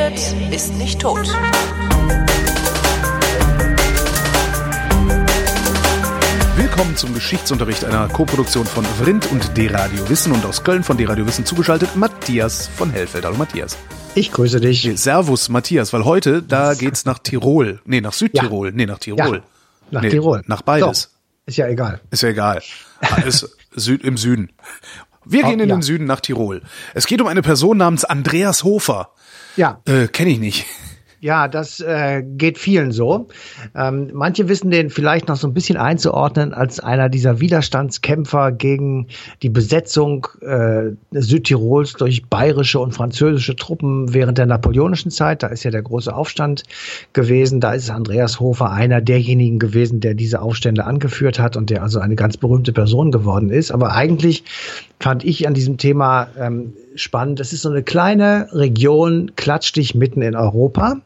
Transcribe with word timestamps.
redet, 0.00 0.34
ist 0.52 0.74
nicht 0.74 1.00
tot. 1.00 1.28
Willkommen 6.56 6.96
zum 6.96 7.12
Geschichtsunterricht 7.12 7.84
einer 7.84 8.08
Koproduktion 8.08 8.64
von 8.64 8.84
Vrindt 8.84 9.30
und 9.30 9.56
D-Radio 9.56 10.08
Wissen 10.08 10.32
und 10.32 10.44
aus 10.46 10.64
Köln 10.64 10.82
von 10.82 10.96
D-Radio 10.96 11.26
Wissen 11.26 11.44
zugeschaltet 11.44 11.96
Matthias 11.96 12.68
von 12.68 12.90
Hellfeld. 12.90 13.24
Hallo 13.24 13.36
Matthias. 13.36 13.76
Ich 14.14 14.32
grüße 14.32 14.60
dich. 14.60 14.84
Nee, 14.84 14.96
Servus 14.96 15.48
Matthias, 15.48 15.92
weil 15.92 16.04
heute, 16.04 16.42
da 16.42 16.74
geht's 16.74 17.04
nach 17.04 17.18
Tirol. 17.18 17.80
Nee, 17.84 18.00
nach 18.00 18.12
Südtirol. 18.12 18.68
Ja. 18.68 18.74
Nee, 18.74 18.86
nach 18.86 18.98
Tirol. 18.98 19.36
Ja, 19.36 19.42
nach 19.90 20.02
nee, 20.02 20.08
Tirol. 20.08 20.42
Nach 20.46 20.62
beides. 20.62 21.02
Doch. 21.02 21.10
Ist 21.46 21.56
ja 21.58 21.66
egal. 21.68 22.00
Ist 22.10 22.22
ja 22.22 22.30
egal. 22.30 22.62
Alles 23.00 23.56
Süd, 23.74 24.02
im 24.02 24.16
Süden. 24.16 24.50
Wir 25.24 25.42
gehen 25.42 25.60
oh, 25.60 25.62
in 25.62 25.68
ja. 25.68 25.76
den 25.76 25.82
Süden 25.82 26.06
nach 26.06 26.20
Tirol. 26.20 26.62
Es 26.94 27.06
geht 27.06 27.20
um 27.20 27.26
eine 27.26 27.42
Person 27.42 27.76
namens 27.76 28.04
Andreas 28.04 28.64
Hofer. 28.64 29.10
Ja. 29.56 29.80
Äh, 29.86 30.08
Kenne 30.08 30.30
ich 30.30 30.40
nicht. 30.40 30.66
Ja, 31.22 31.48
das 31.48 31.80
äh, 31.80 32.22
geht 32.22 32.56
vielen 32.56 32.92
so. 32.92 33.28
Ähm, 33.76 34.08
manche 34.14 34.48
wissen 34.48 34.70
den 34.70 34.88
vielleicht 34.88 35.28
noch 35.28 35.36
so 35.36 35.46
ein 35.46 35.52
bisschen 35.52 35.76
einzuordnen 35.76 36.54
als 36.54 36.80
einer 36.80 37.10
dieser 37.10 37.40
Widerstandskämpfer 37.40 38.52
gegen 38.52 39.08
die 39.42 39.50
Besetzung 39.50 40.26
äh, 40.40 40.92
Südtirols 41.10 41.92
durch 41.92 42.24
bayerische 42.24 42.80
und 42.80 42.92
französische 42.92 43.54
Truppen 43.54 44.14
während 44.14 44.38
der 44.38 44.46
napoleonischen 44.46 45.10
Zeit. 45.10 45.42
Da 45.42 45.48
ist 45.48 45.62
ja 45.62 45.70
der 45.70 45.82
große 45.82 46.14
Aufstand 46.14 46.62
gewesen. 47.12 47.60
Da 47.60 47.74
ist 47.74 47.90
Andreas 47.90 48.40
Hofer 48.40 48.70
einer 48.70 49.02
derjenigen 49.02 49.58
gewesen, 49.58 50.00
der 50.00 50.14
diese 50.14 50.40
Aufstände 50.40 50.86
angeführt 50.86 51.38
hat 51.38 51.54
und 51.54 51.68
der 51.68 51.82
also 51.82 52.00
eine 52.00 52.16
ganz 52.16 52.38
berühmte 52.38 52.72
Person 52.72 53.12
geworden 53.12 53.50
ist. 53.50 53.72
Aber 53.72 53.92
eigentlich 53.92 54.42
fand 54.98 55.22
ich 55.22 55.46
an 55.46 55.52
diesem 55.52 55.76
Thema 55.76 56.28
ähm, 56.38 56.72
spannend. 56.94 57.40
Das 57.40 57.52
ist 57.52 57.62
so 57.62 57.70
eine 57.70 57.82
kleine 57.82 58.48
Region, 58.52 59.32
klatscht 59.36 59.76
dich 59.76 59.94
mitten 59.94 60.22
in 60.22 60.36
Europa. 60.36 61.00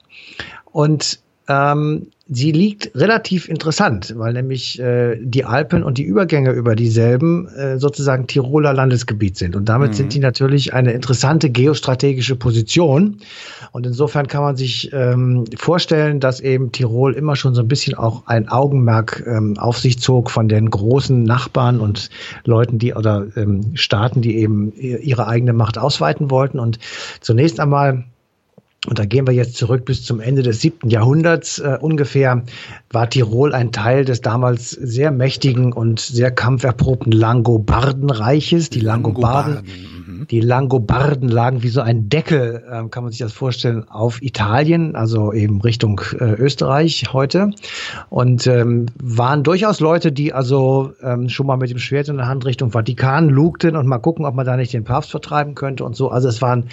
Und 0.73 1.21
ähm, 1.49 2.11
sie 2.27 2.53
liegt 2.53 2.91
relativ 2.95 3.49
interessant, 3.49 4.15
weil 4.17 4.33
nämlich 4.33 4.79
äh, 4.81 5.19
die 5.21 5.45
Alpen 5.45 5.83
und 5.83 5.99
die 5.99 6.05
Übergänge 6.05 6.53
über 6.53 6.75
dieselben 6.75 7.49
äh, 7.49 7.79
sozusagen 7.79 8.27
Tiroler 8.27 8.73
Landesgebiet 8.73 9.37
sind. 9.37 9.55
Und 9.57 9.69
damit 9.69 9.91
mhm. 9.91 9.95
sind 9.95 10.15
die 10.15 10.21
natürlich 10.21 10.73
eine 10.73 10.93
interessante 10.93 11.51
geostrategische 11.51 12.37
Position. 12.37 13.19
Und 13.73 13.87
insofern 13.87 14.27
kann 14.27 14.43
man 14.43 14.57
sich 14.57 14.91
ähm, 14.95 15.45
vorstellen, 15.57 16.19
dass 16.19 16.41
eben 16.41 16.73
Tirol 16.73 17.13
immer 17.13 17.37
schon 17.37 17.55
so 17.55 17.61
ein 17.61 17.69
bisschen 17.69 17.95
auch 17.95 18.27
ein 18.27 18.49
Augenmerk 18.49 19.25
ähm, 19.27 19.59
auf 19.59 19.79
sich 19.79 19.99
zog 19.99 20.31
von 20.31 20.49
den 20.49 20.71
großen 20.71 21.23
Nachbarn 21.23 21.79
und 21.79 22.09
Leuten, 22.45 22.79
die 22.79 22.95
oder 22.95 23.27
ähm, 23.37 23.73
Staaten, 23.75 24.23
die 24.23 24.39
eben 24.39 24.73
ihre 24.73 25.29
eigene 25.29 25.53
Macht 25.53 25.77
ausweiten 25.77 26.31
wollten. 26.31 26.59
Und 26.59 26.79
zunächst 27.21 27.61
einmal 27.61 28.05
und 28.87 28.99
da 28.99 29.05
gehen 29.05 29.27
wir 29.27 29.33
jetzt 29.33 29.57
zurück 29.57 29.85
bis 29.85 30.05
zum 30.05 30.21
Ende 30.21 30.43
des 30.43 30.61
siebten 30.61 30.91
Jahrhunderts 30.91 31.59
äh, 31.59 31.79
ungefähr, 31.81 32.45
war 32.91 33.09
Tirol 33.09 33.55
ein 33.55 33.73
Teil 33.73 34.05
des 34.05 34.21
damals 34.21 34.71
sehr 34.71 35.11
mächtigen 35.11 35.73
und 35.73 36.01
sehr 36.01 36.31
kampferprobten 36.31 37.13
Langobardenreiches. 37.13 38.71
Die 38.71 38.81
Langobarden, 38.81 39.55
Langobarden 39.55 40.04
die 40.31 40.41
Langobarden 40.41 41.29
lagen 41.29 41.63
wie 41.63 41.69
so 41.69 41.81
ein 41.81 42.09
Deckel, 42.09 42.63
äh, 42.69 42.89
kann 42.89 43.05
man 43.05 43.11
sich 43.11 43.21
das 43.21 43.33
vorstellen, 43.33 43.89
auf 43.89 44.23
Italien, 44.23 44.97
also 44.97 45.33
eben 45.33 45.61
Richtung 45.61 46.01
äh, 46.19 46.35
Österreich 46.35 47.07
heute. 47.13 47.51
Und 48.11 48.47
ähm, 48.47 48.87
waren 49.03 49.43
durchaus 49.43 49.81
Leute, 49.81 50.13
die 50.13 50.33
also 50.33 50.93
ähm, 51.03 51.29
schon 51.29 51.47
mal 51.47 51.57
mit 51.57 51.71
dem 51.71 51.79
Schwert 51.79 52.09
in 52.09 52.17
der 52.17 52.27
Hand 52.27 52.45
Richtung 52.47 52.71
Vatikan 52.71 53.29
lugten 53.29 53.77
und 53.77 53.87
mal 53.87 53.99
gucken, 53.99 54.25
ob 54.25 54.35
man 54.35 54.47
da 54.47 54.57
nicht 54.57 54.73
den 54.73 54.85
Papst 54.85 55.11
vertreiben 55.11 55.55
könnte 55.55 55.85
und 55.85 55.97
so. 55.97 56.11
Also 56.11 56.29
es 56.29 56.41
waren 56.43 56.69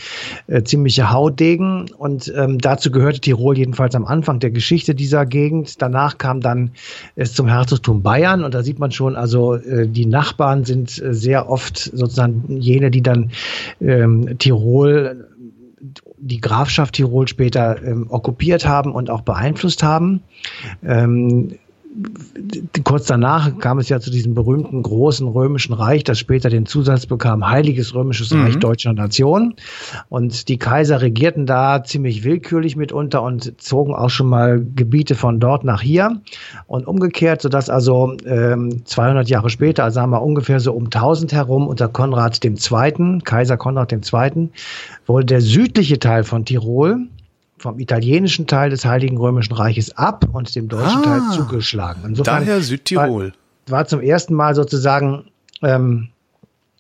äh, 0.48 0.64
ziemliche 0.64 1.12
Haudegen 1.12 1.90
und 1.98 2.32
ähm, 2.36 2.60
dazu 2.60 2.92
gehörte 2.92 3.20
Tirol 3.20 3.58
jedenfalls 3.58 3.96
am 3.96 4.06
Anfang 4.06 4.40
der 4.40 4.52
Geschichte 4.52 4.96
dieser 4.96 5.26
Gegend. 5.26 5.82
Danach 5.82 6.18
kam 6.18 6.42
dann 6.42 6.72
es 7.16 7.34
zum 7.34 7.48
Herzogtum 7.48 8.04
Bayern 8.04 8.44
und 8.44 8.54
da 8.54 8.64
sieht 8.64 8.80
man 8.80 8.92
schon, 8.92 9.16
also 9.16 9.56
äh, 9.56 9.88
die 9.88 10.06
Nachbarn 10.06 10.64
sind 10.64 11.02
äh, 11.02 11.14
sehr 11.14 11.50
oft 11.50 11.78
sozusagen 11.78 12.60
jene, 12.60 12.92
die 12.92 13.02
dann 13.02 13.31
ähm, 13.80 14.38
Tirol, 14.38 15.28
die 16.18 16.40
Grafschaft 16.40 16.96
Tirol 16.96 17.28
später 17.28 17.82
ähm, 17.84 18.08
okkupiert 18.10 18.68
haben 18.68 18.94
und 18.94 19.10
auch 19.10 19.22
beeinflusst 19.22 19.84
haben. 19.84 20.22
Ähm, 20.84 21.58
kurz 22.84 23.06
danach 23.06 23.58
kam 23.60 23.80
es 23.80 23.90
ja 23.90 24.00
zu 24.00 24.12
diesem 24.12 24.34
berühmten 24.34 24.82
großen 24.82 25.28
römischen 25.28 25.74
Reich, 25.74 26.04
das 26.04 26.20
später 26.20 26.50
den 26.50 26.66
Zusatz 26.66 27.06
bekam, 27.06 27.50
Heiliges 27.50 27.94
Römisches 27.94 28.32
mhm. 28.32 28.42
Reich 28.42 28.58
deutscher 28.58 28.94
Nation. 28.94 29.56
Und 30.10 30.48
die 30.48 30.58
Kaiser 30.58 31.02
regierten 31.02 31.46
da 31.46 31.84
ziemlich 31.84 32.24
willkürlich 32.24 32.76
mitunter 32.76 33.22
und 33.22 33.62
zogen 33.62 33.94
auch 33.94 34.10
schon 34.10 34.28
mal 34.28 34.66
Gebiete 34.76 35.16
von 35.16 35.40
dort 35.40 35.64
nach 35.64 35.82
hier. 35.82 36.22
Und 36.68 36.88
umgekehrt, 36.88 37.42
sodass 37.42 37.70
also 37.70 38.16
ähm, 38.26 38.86
200 38.86 39.30
Jahre 39.30 39.50
später, 39.50 39.84
also 39.84 39.96
sagen 39.96 40.12
wir 40.12 40.22
ungefähr 40.22 40.60
so 40.60 40.74
um 40.74 40.86
1000 40.86 41.34
herum, 41.34 41.68
unter 41.68 41.88
Konrad 41.88 42.44
II., 42.44 43.20
Kaiser 43.24 43.58
Konrad 43.58 43.92
II., 43.92 44.50
wohl 45.06 45.24
der 45.24 45.42
südliche 45.42 46.00
Teil 46.00 46.24
von 46.24 46.46
Tirol, 46.46 47.08
vom 47.62 47.80
italienischen 47.80 48.48
Teil 48.48 48.70
des 48.70 48.86
Heiligen 48.86 49.18
Römischen 49.18 49.54
Reiches 49.54 49.96
ab 49.98 50.26
und 50.34 50.54
dem 50.56 50.68
deutschen 50.68 51.00
ah, 51.00 51.04
Teil 51.04 51.22
zugeschlagen. 51.32 52.02
Insofern 52.06 52.46
daher 52.46 52.62
Südtirol. 52.62 53.34
War, 53.68 53.78
war 53.80 53.86
zum 53.86 54.02
ersten 54.02 54.34
Mal 54.34 54.56
sozusagen 54.56 55.32
ähm, 55.62 56.10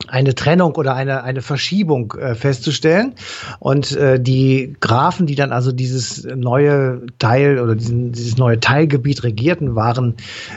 eine 0.07 0.35
Trennung 0.35 0.75
oder 0.75 0.95
eine, 0.95 1.23
eine 1.23 1.41
Verschiebung 1.41 2.13
äh, 2.13 2.35
festzustellen. 2.35 3.13
Und 3.59 3.91
äh, 3.94 4.19
die 4.19 4.75
Grafen, 4.79 5.25
die 5.25 5.35
dann 5.35 5.51
also 5.51 5.72
dieses 5.72 6.23
neue 6.23 7.01
Teil 7.19 7.59
oder 7.59 7.75
diesen, 7.75 8.12
dieses 8.12 8.38
neue 8.38 8.59
Teilgebiet 8.59 9.23
regierten, 9.23 9.75
waren 9.75 10.16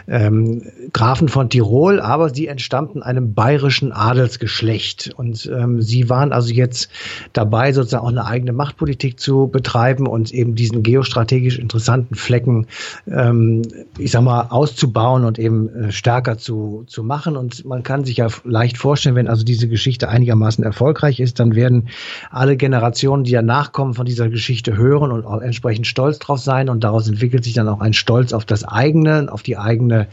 ähm, 0.08 0.62
Grafen 0.92 1.28
von 1.28 1.50
Tirol, 1.50 2.00
aber 2.00 2.30
sie 2.30 2.46
entstammten 2.46 3.02
einem 3.02 3.34
bayerischen 3.34 3.92
Adelsgeschlecht. 3.92 5.12
Und 5.16 5.46
ähm, 5.46 5.82
sie 5.82 6.08
waren 6.08 6.32
also 6.32 6.52
jetzt 6.52 6.90
dabei, 7.32 7.72
sozusagen 7.72 8.04
auch 8.04 8.10
eine 8.10 8.26
eigene 8.26 8.52
Machtpolitik 8.52 9.18
zu 9.20 9.48
betreiben 9.48 10.06
und 10.06 10.32
eben 10.32 10.54
diesen 10.54 10.82
geostrategisch 10.82 11.58
interessanten 11.58 12.14
Flecken, 12.14 12.66
ähm, 13.10 13.62
ich 13.98 14.10
sag 14.10 14.22
mal, 14.22 14.46
auszubauen 14.50 15.24
und 15.24 15.38
eben 15.38 15.68
äh, 15.68 15.92
stärker 15.92 16.38
zu, 16.38 16.84
zu 16.86 17.02
machen. 17.02 17.36
Und 17.36 17.64
man 17.64 17.82
kann 17.82 18.04
sich 18.04 18.18
ja 18.18 18.28
leicht 18.44 18.78
vorstellen, 18.78 19.16
wenn 19.16 19.28
also 19.34 19.44
diese 19.44 19.66
Geschichte 19.66 20.08
einigermaßen 20.08 20.62
erfolgreich 20.62 21.18
ist, 21.18 21.40
dann 21.40 21.56
werden 21.56 21.88
alle 22.30 22.56
Generationen, 22.56 23.24
die 23.24 23.32
danach 23.32 23.72
kommen, 23.72 23.94
von 23.94 24.06
dieser 24.06 24.28
Geschichte 24.28 24.76
hören 24.76 25.10
und 25.10 25.26
auch 25.26 25.40
entsprechend 25.40 25.88
stolz 25.88 26.20
drauf 26.20 26.38
sein. 26.38 26.68
Und 26.68 26.84
daraus 26.84 27.08
entwickelt 27.08 27.42
sich 27.42 27.54
dann 27.54 27.66
auch 27.68 27.80
ein 27.80 27.94
Stolz 27.94 28.32
auf 28.32 28.44
das 28.44 28.62
eigene, 28.62 29.26
auf 29.32 29.42
die 29.42 29.58
eigene 29.58 30.06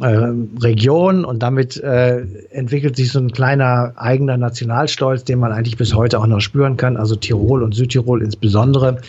äh, 0.00 0.32
Region 0.62 1.26
und 1.26 1.42
damit 1.42 1.76
äh, 1.76 2.24
entwickelt 2.50 2.96
sich 2.96 3.12
so 3.12 3.18
ein 3.18 3.32
kleiner 3.32 3.92
eigener 3.96 4.38
Nationalstolz, 4.38 5.24
den 5.24 5.40
man 5.40 5.52
eigentlich 5.52 5.76
bis 5.76 5.94
heute 5.94 6.18
auch 6.18 6.26
noch 6.26 6.40
spüren 6.40 6.78
kann. 6.78 6.96
Also 6.96 7.16
Tirol 7.16 7.62
und 7.62 7.74
Südtirol 7.74 8.22
insbesondere 8.22 9.02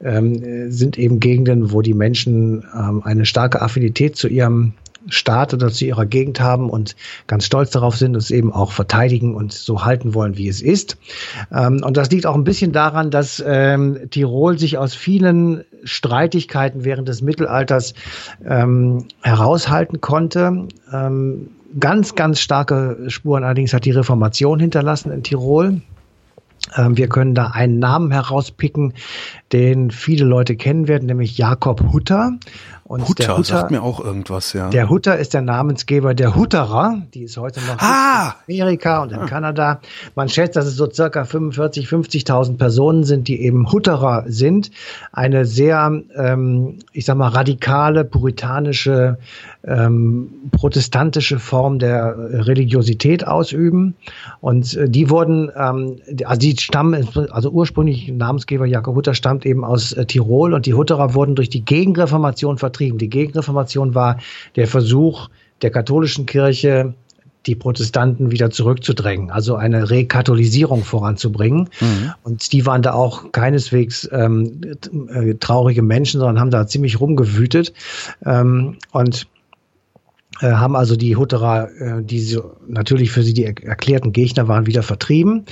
ähm, 0.00 0.70
sind 0.70 0.96
eben 0.96 1.18
Gegenden, 1.18 1.72
wo 1.72 1.82
die 1.82 1.94
Menschen 1.94 2.64
ähm, 2.72 3.02
eine 3.02 3.26
starke 3.26 3.62
Affinität 3.62 4.14
zu 4.14 4.28
ihrem 4.28 4.74
Staat 5.08 5.54
oder 5.54 5.70
zu 5.70 5.84
ihrer 5.84 6.06
Gegend 6.06 6.40
haben 6.40 6.70
und 6.70 6.96
ganz 7.26 7.44
stolz 7.44 7.70
darauf 7.70 7.96
sind, 7.96 8.16
es 8.16 8.30
eben 8.30 8.52
auch 8.52 8.72
verteidigen 8.72 9.34
und 9.34 9.52
so 9.52 9.84
halten 9.84 10.14
wollen, 10.14 10.36
wie 10.36 10.48
es 10.48 10.62
ist. 10.62 10.96
Ähm, 11.52 11.82
und 11.84 11.96
das 11.96 12.10
liegt 12.10 12.26
auch 12.26 12.34
ein 12.34 12.44
bisschen 12.44 12.72
daran, 12.72 13.10
dass 13.10 13.42
ähm, 13.46 14.10
Tirol 14.10 14.58
sich 14.58 14.78
aus 14.78 14.94
vielen 14.94 15.64
Streitigkeiten 15.84 16.84
während 16.84 17.08
des 17.08 17.22
Mittelalters 17.22 17.94
ähm, 18.44 19.06
heraushalten 19.22 20.00
konnte. 20.00 20.66
Ähm, 20.92 21.50
ganz, 21.78 22.14
ganz 22.14 22.40
starke 22.40 23.04
Spuren 23.08 23.44
allerdings 23.44 23.72
hat 23.72 23.84
die 23.84 23.90
Reformation 23.90 24.60
hinterlassen 24.60 25.12
in 25.12 25.22
Tirol. 25.22 25.80
Ähm, 26.76 26.96
wir 26.96 27.08
können 27.08 27.34
da 27.34 27.48
einen 27.48 27.78
Namen 27.78 28.10
herauspicken, 28.10 28.94
den 29.52 29.90
viele 29.90 30.24
Leute 30.24 30.56
kennen 30.56 30.88
werden, 30.88 31.06
nämlich 31.06 31.38
Jakob 31.38 31.92
Hutter. 31.92 32.32
Und 32.88 33.08
Hutter, 33.08 33.24
der 33.24 33.36
Hutter 33.36 33.44
sagt 33.44 33.70
mir 33.72 33.82
auch 33.82 33.98
irgendwas, 33.98 34.52
ja. 34.52 34.70
Der 34.70 34.88
Hutter 34.88 35.18
ist 35.18 35.34
der 35.34 35.42
Namensgeber 35.42 36.14
der 36.14 36.36
Hutterer, 36.36 37.02
die 37.14 37.24
ist 37.24 37.36
heute 37.36 37.60
noch 37.60 37.78
ah! 37.78 38.36
in 38.46 38.62
Amerika 38.62 39.02
und 39.02 39.10
in 39.10 39.18
ah. 39.18 39.26
Kanada. 39.26 39.80
Man 40.14 40.28
schätzt, 40.28 40.54
dass 40.54 40.66
es 40.66 40.76
so 40.76 40.88
circa 40.88 41.24
45, 41.24 41.88
50.000 41.88 42.58
Personen 42.58 43.02
sind, 43.02 43.26
die 43.26 43.42
eben 43.42 43.72
Hutterer 43.72 44.24
sind. 44.28 44.70
Eine 45.12 45.46
sehr, 45.46 46.00
ähm, 46.14 46.78
ich 46.92 47.06
sag 47.06 47.16
mal, 47.16 47.28
radikale, 47.28 48.04
puritanische, 48.04 49.18
ähm, 49.64 50.30
protestantische 50.52 51.40
Form 51.40 51.80
der 51.80 52.16
Religiosität 52.16 53.26
ausüben. 53.26 53.96
Und 54.40 54.76
äh, 54.76 54.88
die 54.88 55.10
wurden, 55.10 55.50
ähm, 55.56 55.96
also 56.24 56.38
die 56.38 56.56
stammen, 56.56 57.08
also 57.32 57.50
ursprünglich 57.50 58.12
Namensgeber 58.12 58.66
Jakob 58.66 58.94
Hutter 58.94 59.14
stammt 59.14 59.44
eben 59.44 59.64
aus 59.64 59.92
äh, 59.92 60.06
Tirol 60.06 60.54
und 60.54 60.66
die 60.66 60.74
Hutterer 60.74 61.14
wurden 61.14 61.34
durch 61.34 61.50
die 61.50 61.64
Gegenreformation 61.64 62.58
vertrieben. 62.76 62.98
Die 62.98 63.08
Gegenreformation 63.08 63.94
war 63.94 64.18
der 64.54 64.66
Versuch 64.66 65.28
der 65.62 65.70
katholischen 65.70 66.26
Kirche, 66.26 66.94
die 67.46 67.54
Protestanten 67.54 68.32
wieder 68.32 68.50
zurückzudrängen, 68.50 69.30
also 69.30 69.54
eine 69.54 69.88
Rekatholisierung 69.88 70.82
voranzubringen. 70.84 71.70
Mhm. 71.80 72.12
Und 72.24 72.52
die 72.52 72.66
waren 72.66 72.82
da 72.82 72.92
auch 72.92 73.30
keineswegs 73.32 74.08
ähm, 74.12 74.60
äh, 75.08 75.34
traurige 75.34 75.82
Menschen, 75.82 76.18
sondern 76.18 76.40
haben 76.40 76.50
da 76.50 76.66
ziemlich 76.66 77.00
rumgewütet. 77.00 77.72
Ähm, 78.24 78.78
und 78.90 79.28
haben 80.42 80.76
also 80.76 80.96
die 80.96 81.16
Hutterer, 81.16 81.68
äh, 81.78 82.02
die 82.02 82.20
so 82.20 82.52
natürlich 82.68 83.10
für 83.10 83.22
sie 83.22 83.34
die 83.34 83.44
erklärten 83.44 84.12
Gegner 84.12 84.48
waren, 84.48 84.66
wieder 84.66 84.82
vertrieben. 84.82 85.46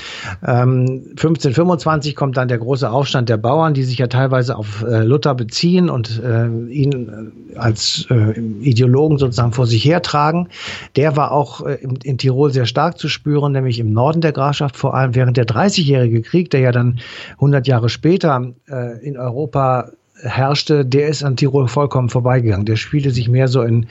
Ähm, 0.47 1.05
1525 1.11 2.15
kommt 2.15 2.37
dann 2.37 2.49
der 2.49 2.59
große 2.59 2.91
Aufstand 2.91 3.29
der 3.29 3.37
Bauern, 3.37 3.75
die 3.75 3.85
sich 3.85 3.99
ja 3.99 4.09
teilweise 4.09 4.57
auf 4.57 4.83
äh, 4.83 5.03
Luther 5.03 5.35
beziehen 5.35 5.89
und 5.89 6.23
äh, 6.23 6.47
ihn 6.71 7.33
äh, 7.55 7.57
als 7.57 8.07
äh, 8.11 8.39
Ideologen 8.39 9.19
sozusagen 9.19 9.53
vor 9.53 9.67
sich 9.67 9.85
hertragen. 9.85 10.49
Der 10.97 11.17
war 11.17 11.33
auch 11.33 11.65
äh, 11.65 11.79
in, 12.03 12.19
Tirol 12.19 12.53
sehr 12.53 12.67
stark 12.67 12.99
zu 12.99 13.09
spüren, 13.09 13.53
nämlich 13.53 13.79
im 13.79 13.93
Norden 13.93 14.21
der 14.21 14.33
Grafschaft, 14.33 14.77
vor 14.77 14.95
allem 14.95 15.15
während 15.15 15.37
der 15.37 15.45
Dreißigjährige 15.45 16.23
Krieg, 16.23 16.51
der 16.51 16.61
ja 16.61 16.73
dann 16.73 17.01
100 17.35 17.67
Jahre 17.67 17.89
später 17.89 18.53
äh, 18.69 19.05
in 19.05 19.17
Europa 19.17 19.91
herrschte, 20.23 20.85
der 20.85 21.09
ist 21.09 21.23
an 21.25 21.37
Tirol 21.37 21.69
vollkommen 21.69 22.09
vorbeigegangen. 22.09 22.67
Der 22.67 22.77
spielte 22.77 23.11
sich 23.11 23.29
mehr 23.29 23.49
so 23.49 23.63
in 23.63 23.87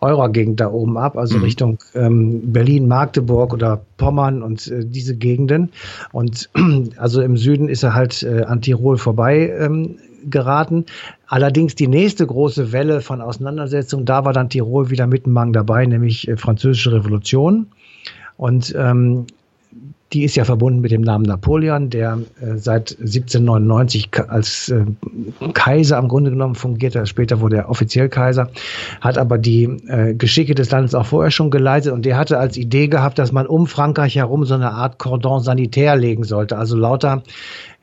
eurer 0.00 0.28
Gegend 0.30 0.60
da 0.60 0.70
oben 0.70 0.96
ab, 0.96 1.16
also 1.16 1.38
mhm. 1.38 1.44
Richtung 1.44 1.78
ähm, 1.94 2.52
Berlin, 2.52 2.88
Magdeburg 2.88 3.52
oder 3.52 3.82
Pommern 3.96 4.42
und 4.42 4.66
äh, 4.68 4.84
diese 4.84 5.16
Gegenden. 5.16 5.70
Und 6.12 6.48
also 6.96 7.20
im 7.22 7.36
Süden 7.36 7.68
ist 7.68 7.82
er 7.82 7.94
halt 7.94 8.22
äh, 8.22 8.42
an 8.42 8.62
Tirol 8.62 8.96
vorbei 8.96 9.52
ähm, 9.58 9.98
geraten. 10.28 10.86
Allerdings 11.28 11.74
die 11.74 11.88
nächste 11.88 12.26
große 12.26 12.72
Welle 12.72 13.00
von 13.00 13.20
Auseinandersetzung, 13.20 14.04
da 14.04 14.24
war 14.24 14.32
dann 14.32 14.48
Tirol 14.48 14.90
wieder 14.90 15.06
mittenmang 15.06 15.52
dabei, 15.52 15.86
nämlich 15.86 16.26
äh, 16.28 16.36
Französische 16.36 16.92
Revolution. 16.92 17.66
Und 18.36 18.74
ähm, 18.76 19.26
die 20.12 20.24
ist 20.24 20.36
ja 20.36 20.44
verbunden 20.44 20.80
mit 20.80 20.92
dem 20.92 21.00
Namen 21.00 21.24
Napoleon, 21.24 21.90
der 21.90 22.18
äh, 22.40 22.56
seit 22.56 22.92
1799 22.92 24.10
als 24.28 24.68
äh, 24.68 24.84
Kaiser 25.52 25.98
im 25.98 26.08
Grunde 26.08 26.30
genommen 26.30 26.54
fungierte. 26.54 27.04
Später 27.06 27.40
wurde 27.40 27.56
er 27.56 27.70
offiziell 27.70 28.08
Kaiser, 28.08 28.50
hat 29.00 29.18
aber 29.18 29.38
die 29.38 29.64
äh, 29.88 30.14
Geschicke 30.14 30.54
des 30.54 30.70
Landes 30.70 30.94
auch 30.94 31.06
vorher 31.06 31.30
schon 31.30 31.50
geleitet 31.50 31.92
und 31.92 32.04
der 32.04 32.16
hatte 32.16 32.38
als 32.38 32.56
Idee 32.56 32.86
gehabt, 32.88 33.18
dass 33.18 33.32
man 33.32 33.46
um 33.46 33.66
Frankreich 33.66 34.16
herum 34.16 34.44
so 34.44 34.54
eine 34.54 34.70
Art 34.70 34.98
Cordon 34.98 35.40
sanitär 35.40 35.96
legen 35.96 36.24
sollte. 36.24 36.56
Also 36.56 36.76
lauter 36.76 37.22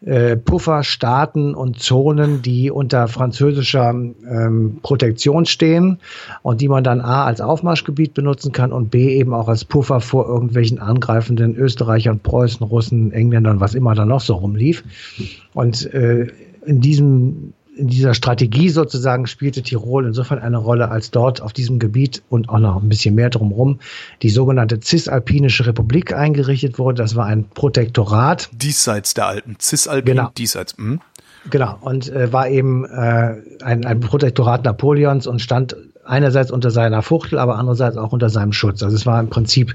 äh, 0.06 0.36
Pufferstaaten 0.36 1.56
und 1.56 1.80
Zonen, 1.80 2.42
die 2.42 2.72
unter 2.72 3.08
französischer 3.08 3.90
ähm, 3.92 4.80
Protektion 4.82 5.46
stehen 5.46 6.00
und 6.42 6.62
die 6.62 6.68
man 6.68 6.84
dann 6.84 7.02
A 7.02 7.26
als 7.26 7.42
Aufmarschgebiet 7.42 8.14
benutzen 8.14 8.52
kann 8.52 8.72
und 8.72 8.92
B 8.92 9.16
eben 9.18 9.34
auch 9.34 9.48
als 9.48 9.66
Puffer 9.66 10.02
vor 10.02 10.28
irgendwelchen 10.28 10.80
angreifenden 10.80 11.56
Österreichern, 11.56 12.20
Preußen, 12.20 12.66
Russen, 12.66 13.12
Engländern, 13.12 13.60
was 13.60 13.76
immer 13.76 13.96
da 13.96 14.06
noch 14.06 14.22
so 14.22 14.36
rumlief. 14.36 14.84
Und 15.54 15.94
äh, 15.94 16.28
in 16.66 16.82
diesem 16.82 17.54
in 17.76 17.88
dieser 17.88 18.14
Strategie 18.14 18.70
sozusagen 18.70 19.26
spielte 19.28 19.64
Tirol 19.64 20.06
insofern 20.06 20.40
eine 20.40 20.58
Rolle, 20.58 20.90
als 20.90 21.12
dort 21.12 21.42
auf 21.42 21.54
diesem 21.54 21.80
Gebiet 21.80 22.22
und 22.30 22.50
auch 22.50 22.60
noch 22.60 22.82
ein 22.82 22.90
bisschen 22.90 23.16
mehr 23.16 23.30
drumherum 23.30 23.80
die 24.22 24.30
sogenannte 24.30 24.80
Cisalpinische 24.80 25.66
Republik 25.66 26.14
eingerichtet 26.14 26.78
wurde. 26.78 27.02
Das 27.02 27.16
war 27.16 27.26
ein 27.26 27.46
Protektorat. 27.50 28.50
Diesseits 28.54 29.14
der 29.14 29.28
alten 29.28 29.56
Cisalpin, 29.60 30.16
genau. 30.16 30.30
diesseits. 30.38 30.78
Mh. 30.78 31.00
Genau, 31.50 31.78
und 31.82 32.10
äh, 32.10 32.32
war 32.32 32.48
eben 32.48 32.86
äh, 32.86 33.36
ein, 33.64 33.86
ein 33.86 34.00
Protektorat 34.00 34.64
Napoleons 34.64 35.28
und 35.28 35.42
stand 35.42 35.76
einerseits 36.06 36.52
unter 36.52 36.72
seiner 36.72 37.02
Fuchtel, 37.02 37.40
aber 37.40 37.58
andererseits 37.58 37.98
auch 37.98 38.12
unter 38.14 38.30
seinem 38.30 38.54
Schutz. 38.54 38.84
Also 38.84 38.96
es 38.96 39.06
war 39.06 39.20
im 39.20 39.30
Prinzip 39.30 39.74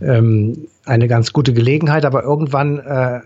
ähm, 0.00 0.66
eine 0.84 1.08
ganz 1.08 1.32
gute 1.32 1.52
Gelegenheit, 1.52 2.04
aber 2.04 2.22
irgendwann 2.22 2.78
äh, 2.78 3.20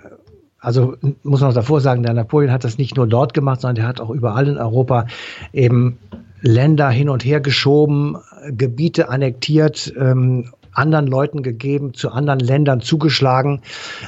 also 0.64 0.96
muss 1.22 1.40
man 1.40 1.52
davor 1.54 1.80
sagen, 1.80 2.02
der 2.02 2.14
Napoleon 2.14 2.52
hat 2.52 2.64
das 2.64 2.78
nicht 2.78 2.96
nur 2.96 3.06
dort 3.06 3.34
gemacht, 3.34 3.60
sondern 3.60 3.84
er 3.84 3.88
hat 3.88 4.00
auch 4.00 4.10
überall 4.10 4.48
in 4.48 4.56
Europa 4.56 5.06
eben 5.52 5.98
Länder 6.40 6.90
hin 6.90 7.08
und 7.08 7.24
her 7.24 7.40
geschoben, 7.40 8.16
Gebiete 8.50 9.08
annektiert, 9.08 9.92
ähm, 9.98 10.50
anderen 10.72 11.06
Leuten 11.06 11.42
gegeben, 11.42 11.94
zu 11.94 12.10
anderen 12.10 12.40
Ländern 12.40 12.80
zugeschlagen, 12.80 13.62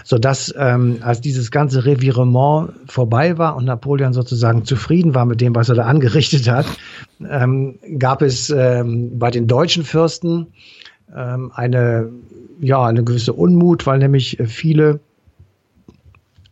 so 0.04 0.18
dass 0.18 0.52
ähm, 0.58 0.98
als 1.00 1.20
dieses 1.20 1.50
ganze 1.50 1.84
Revirement 1.84 2.70
vorbei 2.86 3.38
war 3.38 3.56
und 3.56 3.66
Napoleon 3.66 4.12
sozusagen 4.12 4.64
zufrieden 4.64 5.14
war 5.14 5.26
mit 5.26 5.40
dem, 5.40 5.54
was 5.54 5.68
er 5.68 5.76
da 5.76 5.84
angerichtet 5.84 6.50
hat, 6.50 6.66
ähm, 7.28 7.78
gab 7.98 8.22
es 8.22 8.50
ähm, 8.50 9.18
bei 9.18 9.30
den 9.30 9.46
deutschen 9.46 9.84
Fürsten 9.84 10.48
ähm, 11.14 11.52
eine 11.54 12.10
ja 12.60 12.84
eine 12.84 13.04
gewisse 13.04 13.32
Unmut, 13.32 13.86
weil 13.86 13.98
nämlich 13.98 14.38
viele 14.46 15.00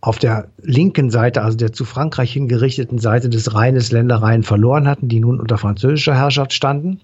auf 0.04 0.18
der 0.18 0.48
linken 0.60 1.08
Seite, 1.08 1.40
also 1.40 1.56
der 1.56 1.72
zu 1.72 1.86
Frankreich 1.86 2.34
hingerichteten 2.34 2.98
Seite 2.98 3.30
des 3.30 3.54
Rheines 3.54 3.90
Ländereien 3.90 4.42
verloren 4.42 4.86
hatten, 4.86 5.08
die 5.08 5.18
nun 5.18 5.40
unter 5.40 5.56
französischer 5.56 6.14
Herrschaft 6.14 6.52
standen. 6.52 7.00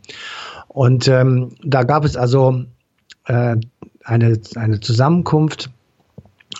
Und 0.68 1.08
ähm, 1.08 1.52
da 1.64 1.84
gab 1.84 2.04
es 2.04 2.18
also 2.18 2.64
äh, 3.24 3.56
eine, 4.04 4.38
eine 4.54 4.80
Zusammenkunft, 4.80 5.70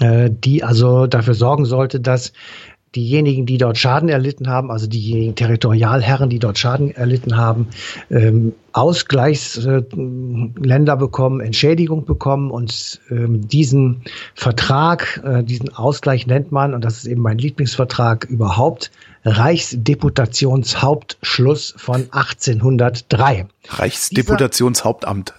äh, 0.00 0.30
die 0.32 0.64
also 0.64 1.06
dafür 1.06 1.34
sorgen 1.34 1.66
sollte, 1.66 2.00
dass 2.00 2.32
diejenigen, 2.94 3.46
die 3.46 3.58
dort 3.58 3.78
Schaden 3.78 4.08
erlitten 4.08 4.48
haben, 4.48 4.70
also 4.70 4.86
diejenigen 4.86 5.34
Territorialherren, 5.34 6.30
die 6.30 6.38
dort 6.38 6.58
Schaden 6.58 6.94
erlitten 6.94 7.36
haben, 7.36 7.66
ähm, 8.10 8.52
Ausgleichsländer 8.72 10.96
bekommen, 10.96 11.40
Entschädigung 11.40 12.04
bekommen 12.04 12.50
und 12.50 13.00
ähm, 13.10 13.48
diesen 13.48 14.02
Vertrag, 14.34 15.22
äh, 15.24 15.42
diesen 15.44 15.72
Ausgleich 15.74 16.26
nennt 16.26 16.52
man, 16.52 16.74
und 16.74 16.84
das 16.84 16.98
ist 16.98 17.06
eben 17.06 17.22
mein 17.22 17.38
Lieblingsvertrag 17.38 18.24
überhaupt, 18.24 18.90
Reichsdeputationshauptschluss 19.24 21.74
von 21.76 22.08
1803. 22.10 23.46
Reichsdeputationshauptamt. 23.68 25.32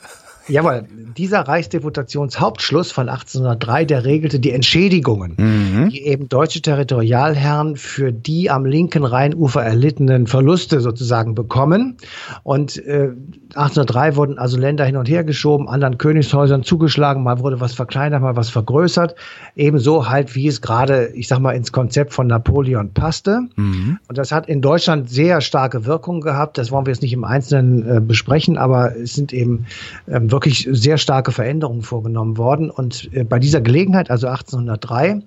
Jawohl, 0.51 0.85
dieser 1.17 1.41
Reichsdeputationshauptschluss 1.41 2.91
von 2.91 3.07
1803, 3.09 3.85
der 3.85 4.05
regelte 4.05 4.39
die 4.39 4.51
Entschädigungen, 4.51 5.35
mhm. 5.37 5.89
die 5.89 6.05
eben 6.05 6.27
deutsche 6.27 6.61
Territorialherren 6.61 7.77
für 7.77 8.11
die 8.11 8.49
am 8.49 8.65
linken 8.65 9.05
Rheinufer 9.05 9.63
erlittenen 9.63 10.27
Verluste 10.27 10.81
sozusagen 10.81 11.33
bekommen. 11.33 11.97
Und 12.43 12.77
äh, 12.85 13.11
1803 13.55 14.15
wurden 14.17 14.37
also 14.37 14.57
Länder 14.57 14.83
hin 14.83 14.97
und 14.97 15.07
her 15.07 15.23
geschoben, 15.23 15.69
anderen 15.69 15.97
Königshäusern 15.97 16.63
zugeschlagen, 16.63 17.23
mal 17.23 17.39
wurde 17.39 17.61
was 17.61 17.73
verkleinert, 17.73 18.21
mal 18.21 18.35
was 18.35 18.49
vergrößert. 18.49 19.15
Ebenso 19.55 20.09
halt, 20.09 20.35
wie 20.35 20.47
es 20.47 20.61
gerade, 20.61 21.07
ich 21.13 21.27
sag 21.27 21.39
mal, 21.39 21.53
ins 21.53 21.71
Konzept 21.71 22.13
von 22.13 22.27
Napoleon 22.27 22.93
passte. 22.93 23.41
Mhm. 23.55 23.99
Und 24.07 24.17
das 24.17 24.31
hat 24.31 24.49
in 24.49 24.61
Deutschland 24.61 25.09
sehr 25.09 25.39
starke 25.39 25.85
Wirkung 25.85 26.19
gehabt. 26.19 26.57
Das 26.57 26.71
wollen 26.71 26.85
wir 26.85 26.91
jetzt 26.91 27.01
nicht 27.01 27.13
im 27.13 27.23
Einzelnen 27.23 27.97
äh, 27.97 28.01
besprechen, 28.01 28.57
aber 28.57 28.95
es 28.97 29.13
sind 29.13 29.31
eben 29.31 29.65
ähm, 30.09 30.31
wirklich 30.31 30.40
sehr 30.49 30.97
starke 30.97 31.31
Veränderungen 31.31 31.81
vorgenommen 31.81 32.37
worden. 32.37 32.69
Und 32.69 33.09
äh, 33.13 33.23
bei 33.23 33.39
dieser 33.39 33.61
Gelegenheit, 33.61 34.09
also 34.09 34.27
1803, 34.27 35.21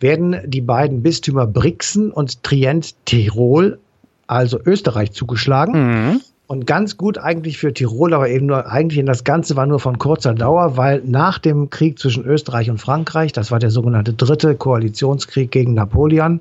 werden 0.00 0.36
die 0.46 0.60
beiden 0.60 1.02
Bistümer 1.02 1.46
Brixen 1.46 2.10
und 2.10 2.42
Trient-Tirol, 2.42 3.78
also 4.26 4.60
Österreich, 4.64 5.12
zugeschlagen. 5.12 6.12
Mhm. 6.12 6.20
Und 6.48 6.66
ganz 6.66 6.96
gut 6.96 7.18
eigentlich 7.18 7.58
für 7.58 7.74
Tirol, 7.74 8.14
aber 8.14 8.30
eben 8.30 8.46
nur 8.46 8.72
eigentlich 8.72 8.98
in 8.98 9.04
das 9.04 9.22
Ganze 9.22 9.54
war 9.54 9.66
nur 9.66 9.80
von 9.80 9.98
kurzer 9.98 10.32
Dauer, 10.32 10.78
weil 10.78 11.02
nach 11.04 11.38
dem 11.38 11.68
Krieg 11.68 11.98
zwischen 11.98 12.24
Österreich 12.24 12.70
und 12.70 12.78
Frankreich, 12.78 13.34
das 13.34 13.50
war 13.50 13.58
der 13.58 13.70
sogenannte 13.70 14.14
dritte 14.14 14.54
Koalitionskrieg 14.54 15.50
gegen 15.50 15.74
Napoleon, 15.74 16.40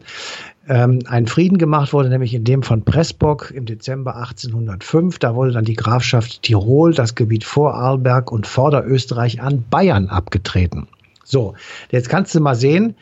ähm, 0.69 0.99
ein 1.07 1.27
Frieden 1.27 1.57
gemacht 1.57 1.91
wurde, 1.91 2.07
nämlich 2.07 2.33
in 2.33 2.45
dem 2.45 2.63
von 2.63 2.85
Pressburg 2.85 3.51
im 3.53 3.65
Dezember 3.65 4.15
1805. 4.15 5.19
Da 5.19 5.35
wurde 5.35 5.51
dann 5.51 5.65
die 5.65 5.75
Grafschaft 5.75 6.41
Tirol, 6.41 6.93
das 6.93 7.15
Gebiet 7.15 7.43
Vorarlberg 7.43 8.31
und 8.31 8.47
Vorderösterreich 8.47 9.41
an 9.41 9.65
Bayern 9.69 10.07
abgetreten. 10.07 10.87
So, 11.25 11.55
jetzt 11.91 12.07
kannst 12.07 12.33
du 12.33 12.39
mal 12.39 12.55
sehen, 12.55 12.95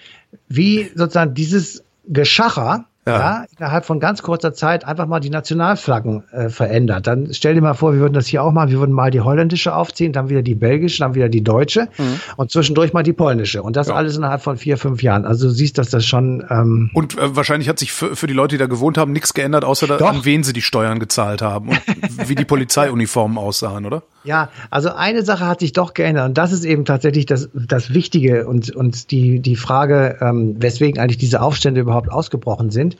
wie 0.49 0.89
sozusagen 0.95 1.35
dieses 1.35 1.83
Geschacher 2.07 2.85
ja. 3.05 3.19
ja. 3.19 3.45
innerhalb 3.57 3.85
von 3.85 3.99
ganz 3.99 4.21
kurzer 4.23 4.53
Zeit 4.53 4.85
einfach 4.85 5.05
mal 5.05 5.19
die 5.19 5.29
Nationalflaggen 5.29 6.23
äh, 6.31 6.49
verändert. 6.49 7.07
Dann 7.07 7.33
stell 7.33 7.53
dir 7.53 7.61
mal 7.61 7.73
vor, 7.73 7.93
wir 7.93 7.99
würden 7.99 8.13
das 8.13 8.27
hier 8.27 8.43
auch 8.43 8.51
machen. 8.51 8.71
Wir 8.71 8.79
würden 8.79 8.93
mal 8.93 9.11
die 9.11 9.21
holländische 9.21 9.75
aufziehen, 9.75 10.11
dann 10.11 10.29
wieder 10.29 10.41
die 10.41 10.55
belgische, 10.55 10.99
dann 10.99 11.15
wieder 11.15 11.29
die 11.29 11.43
deutsche 11.43 11.87
mhm. 11.97 12.19
und 12.37 12.51
zwischendurch 12.51 12.93
mal 12.93 13.03
die 13.03 13.13
polnische. 13.13 13.61
Und 13.61 13.75
das 13.75 13.87
ja. 13.87 13.95
alles 13.95 14.17
innerhalb 14.17 14.41
von 14.41 14.57
vier, 14.57 14.77
fünf 14.77 15.03
Jahren. 15.03 15.25
Also 15.25 15.47
du 15.47 15.53
siehst, 15.53 15.77
dass 15.77 15.89
das 15.89 16.05
schon. 16.05 16.45
Ähm 16.49 16.89
und 16.93 17.17
äh, 17.17 17.35
wahrscheinlich 17.35 17.69
hat 17.69 17.79
sich 17.79 17.91
für, 17.91 18.15
für 18.15 18.27
die 18.27 18.33
Leute, 18.33 18.55
die 18.55 18.59
da 18.59 18.67
gewohnt 18.67 18.97
haben, 18.97 19.11
nichts 19.11 19.33
geändert, 19.33 19.65
außer 19.65 19.87
da, 19.87 19.97
an 19.97 20.25
wen 20.25 20.43
sie 20.43 20.53
die 20.53 20.61
Steuern 20.61 20.99
gezahlt 20.99 21.41
haben 21.41 21.69
und 21.69 21.81
wie 22.29 22.35
die 22.35 22.45
Polizeiuniformen 22.45 23.37
aussahen, 23.37 23.85
oder? 23.85 24.03
Ja, 24.25 24.49
also 24.71 24.91
eine 24.91 25.23
Sache 25.23 25.45
hat 25.45 25.59
sich 25.59 25.71
doch 25.73 25.93
geändert 25.93 26.27
und 26.27 26.37
das 26.37 26.51
ist 26.51 26.65
eben 26.65 26.83
tatsächlich 26.85 27.25
das, 27.25 27.49
das 27.53 27.93
Wichtige 27.93 28.47
und, 28.47 28.75
und 28.75 29.11
die, 29.11 29.39
die 29.39 29.55
Frage, 29.55 30.17
ähm, 30.21 30.55
weswegen 30.59 30.99
eigentlich 30.99 31.17
diese 31.17 31.41
Aufstände 31.41 31.81
überhaupt 31.81 32.11
ausgebrochen 32.11 32.71
sind. 32.71 32.97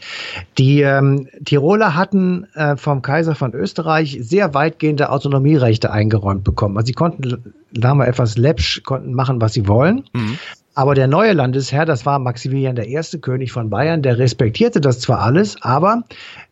Die 0.57 0.81
ähm, 0.81 1.27
Tiroler 1.43 1.95
hatten 1.95 2.45
äh, 2.53 2.77
vom 2.77 3.01
Kaiser 3.01 3.35
von 3.35 3.53
Österreich 3.53 4.19
sehr 4.21 4.53
weitgehende 4.53 5.09
Autonomierechte 5.09 5.91
eingeräumt 5.91 6.43
bekommen. 6.43 6.77
Also 6.77 6.87
sie 6.87 6.93
konnten, 6.93 7.53
haben 7.83 7.97
wir 7.97 8.07
etwas 8.07 8.37
läppsch, 8.37 8.83
konnten 8.83 9.13
machen, 9.13 9.41
was 9.41 9.53
sie 9.53 9.67
wollen. 9.67 10.03
Mhm. 10.13 10.37
Aber 10.75 10.93
der 10.93 11.07
neue 11.07 11.31
Landesherr, 11.31 11.85
das 11.85 12.05
war 12.05 12.19
Maximilian 12.19 12.75
I., 12.77 12.99
König 13.21 13.53
von 13.53 13.69
Bayern, 13.69 14.01
der 14.01 14.19
respektierte 14.19 14.81
das 14.81 14.99
zwar 14.99 15.21
alles, 15.21 15.55
aber 15.61 16.03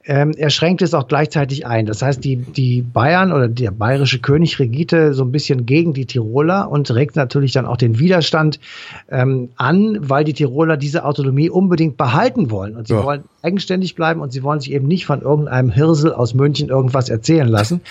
ähm, 0.06 0.32
er 0.38 0.50
schränkte 0.50 0.86
es 0.86 0.94
auch 0.94 1.10
gleichzeitig 1.10 1.68
ein. 1.68 1.86
Das 1.86 2.02
heißt, 2.02 2.24
die, 2.24 2.38
die 2.38 2.82
Bayern 2.82 3.34
oder 3.34 3.50
der 3.50 3.72
bayerische 3.72 4.20
König 4.20 4.60
regierte 4.60 5.14
so 5.14 5.24
ein 5.24 5.32
bisschen 5.32 5.66
gegen 5.66 5.94
die 5.94 6.06
Tiroler 6.06 6.70
und 6.70 6.90
regt 6.92 7.18
natürlich 7.18 7.52
dann 7.52 7.66
auch 7.66 7.78
den 7.78 8.00
Widerstand 8.00 8.62
ähm, 9.10 9.50
an, 9.58 9.98
weil 10.00 10.24
die 10.24 10.34
Tiroler 10.34 10.78
diese 10.78 11.04
Autonomie 11.04 11.50
unbedingt 11.50 11.98
behalten 11.98 12.50
wollen. 12.50 12.78
Und 12.78 12.88
sie 12.88 12.96
ja. 12.96 13.04
wollen 13.04 13.26
eigenständig 13.42 13.96
bleiben 13.96 14.22
und 14.22 14.32
sie 14.32 14.42
wollen 14.42 14.62
sich 14.62 14.72
eben 14.72 14.88
nicht 14.88 15.06
von 15.06 15.22
irgendeinem 15.22 15.70
Hirsel 15.70 16.14
aus 16.14 16.34
München 16.34 16.70
irgendwas 16.70 17.10
erzählen 17.10 17.48
lassen. 17.48 17.82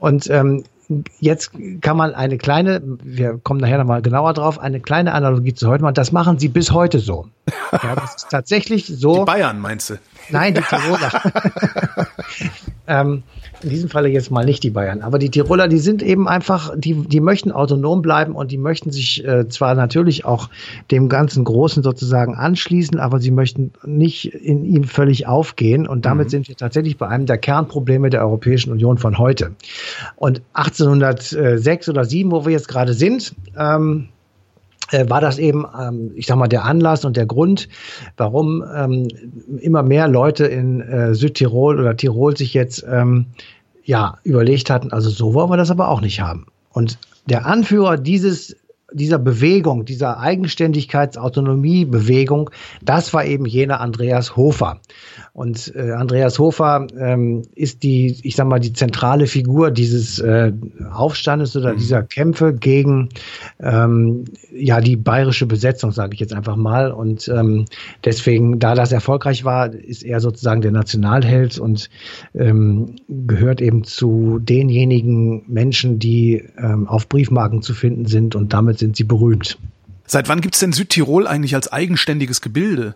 Und 0.00 0.28
ähm, 0.30 0.64
jetzt 1.20 1.52
kann 1.80 1.96
man 1.96 2.14
eine 2.14 2.38
kleine, 2.38 2.80
wir 3.02 3.38
kommen 3.38 3.60
nachher 3.60 3.78
nochmal 3.78 4.02
genauer 4.02 4.34
drauf, 4.34 4.58
eine 4.58 4.80
kleine 4.80 5.12
Analogie 5.12 5.54
zu 5.54 5.68
heute 5.68 5.82
machen. 5.82 5.94
Das 5.94 6.12
machen 6.12 6.38
sie 6.38 6.48
bis 6.48 6.70
heute 6.72 6.98
so. 6.98 7.28
Ja, 7.72 7.94
das 7.94 8.14
ist 8.14 8.30
tatsächlich 8.30 8.86
so. 8.86 9.18
Die 9.18 9.24
Bayern 9.24 9.58
meinst 9.58 9.90
du? 9.90 9.98
Nein, 10.30 10.54
die 10.54 10.62
Tiroler. 10.62 11.10
ähm, 12.86 13.22
in 13.62 13.70
diesem 13.70 13.88
Falle 13.88 14.08
jetzt 14.08 14.30
mal 14.30 14.44
nicht 14.44 14.62
die 14.62 14.70
Bayern, 14.70 15.02
aber 15.02 15.18
die 15.18 15.30
Tiroler, 15.30 15.68
die 15.68 15.78
sind 15.78 16.02
eben 16.02 16.28
einfach, 16.28 16.72
die, 16.76 16.94
die 16.94 17.20
möchten 17.20 17.52
autonom 17.52 18.02
bleiben 18.02 18.34
und 18.34 18.50
die 18.50 18.58
möchten 18.58 18.90
sich 18.90 19.24
äh, 19.24 19.48
zwar 19.48 19.74
natürlich 19.74 20.24
auch 20.24 20.50
dem 20.90 21.08
ganzen 21.08 21.44
Großen 21.44 21.82
sozusagen 21.82 22.34
anschließen, 22.34 22.98
aber 22.98 23.18
sie 23.20 23.30
möchten 23.30 23.72
nicht 23.84 24.34
in 24.34 24.64
ihm 24.64 24.84
völlig 24.84 25.26
aufgehen 25.26 25.86
und 25.86 26.04
damit 26.04 26.26
mhm. 26.26 26.30
sind 26.30 26.48
wir 26.48 26.56
tatsächlich 26.56 26.96
bei 26.96 27.08
einem 27.08 27.26
der 27.26 27.38
Kernprobleme 27.38 28.10
der 28.10 28.22
Europäischen 28.22 28.72
Union 28.72 28.98
von 28.98 29.18
heute. 29.18 29.52
Und 30.16 30.42
1806 30.52 31.88
oder 31.88 32.04
7, 32.04 32.30
wo 32.30 32.44
wir 32.44 32.52
jetzt 32.52 32.68
gerade 32.68 32.94
sind, 32.94 33.34
ähm, 33.58 34.08
äh, 34.08 34.15
war 34.92 35.20
das 35.20 35.38
eben, 35.38 35.66
ähm, 35.78 36.12
ich 36.14 36.26
sag 36.26 36.36
mal, 36.36 36.48
der 36.48 36.64
Anlass 36.64 37.04
und 37.04 37.16
der 37.16 37.26
Grund, 37.26 37.68
warum 38.16 38.64
ähm, 38.74 39.08
immer 39.58 39.82
mehr 39.82 40.08
Leute 40.08 40.46
in 40.46 40.80
äh, 40.80 41.14
Südtirol 41.14 41.80
oder 41.80 41.96
Tirol 41.96 42.36
sich 42.36 42.54
jetzt 42.54 42.84
ähm, 42.88 43.26
ja 43.84 44.18
überlegt 44.24 44.70
hatten, 44.70 44.92
also 44.92 45.10
so 45.10 45.34
wollen 45.34 45.50
wir 45.50 45.56
das 45.56 45.70
aber 45.70 45.88
auch 45.88 46.00
nicht 46.00 46.20
haben. 46.20 46.46
Und 46.70 46.98
der 47.26 47.46
Anführer 47.46 47.96
dieses 47.96 48.56
dieser 48.92 49.18
Bewegung, 49.18 49.84
dieser 49.84 50.20
Eigenständigkeitsautonomiebewegung, 50.20 52.50
das 52.84 53.12
war 53.12 53.24
eben 53.24 53.44
jener 53.44 53.80
Andreas 53.80 54.36
Hofer. 54.36 54.80
Und 55.32 55.74
äh, 55.74 55.90
Andreas 55.90 56.38
Hofer 56.38 56.86
ähm, 56.98 57.42
ist 57.54 57.82
die, 57.82 58.18
ich 58.22 58.36
sag 58.36 58.46
mal, 58.46 58.60
die 58.60 58.72
zentrale 58.72 59.26
Figur 59.26 59.70
dieses 59.70 60.18
äh, 60.18 60.50
Aufstandes 60.90 61.54
oder 61.56 61.74
mhm. 61.74 61.78
dieser 61.78 62.02
Kämpfe 62.04 62.54
gegen 62.54 63.10
ähm, 63.60 64.24
ja 64.50 64.80
die 64.80 64.96
bayerische 64.96 65.44
Besetzung, 65.46 65.90
sage 65.90 66.14
ich 66.14 66.20
jetzt 66.20 66.32
einfach 66.32 66.56
mal. 66.56 66.90
Und 66.92 67.28
ähm, 67.28 67.66
deswegen, 68.04 68.60
da 68.60 68.74
das 68.74 68.92
erfolgreich 68.92 69.44
war, 69.44 69.74
ist 69.74 70.04
er 70.04 70.20
sozusagen 70.20 70.62
der 70.62 70.72
Nationalheld 70.72 71.58
und 71.58 71.90
ähm, 72.34 72.96
gehört 73.08 73.60
eben 73.60 73.84
zu 73.84 74.38
denjenigen 74.38 75.44
Menschen, 75.48 75.98
die 75.98 76.44
ähm, 76.56 76.86
auf 76.86 77.08
Briefmarken 77.08 77.62
zu 77.62 77.74
finden 77.74 78.06
sind 78.06 78.36
und 78.36 78.52
damit 78.52 78.75
sind 78.78 78.96
sie 78.96 79.04
berühmt. 79.04 79.58
Seit 80.06 80.28
wann 80.28 80.40
gibt 80.40 80.54
es 80.54 80.60
denn 80.60 80.72
Südtirol 80.72 81.26
eigentlich 81.26 81.54
als 81.54 81.72
eigenständiges 81.72 82.40
Gebilde? 82.40 82.94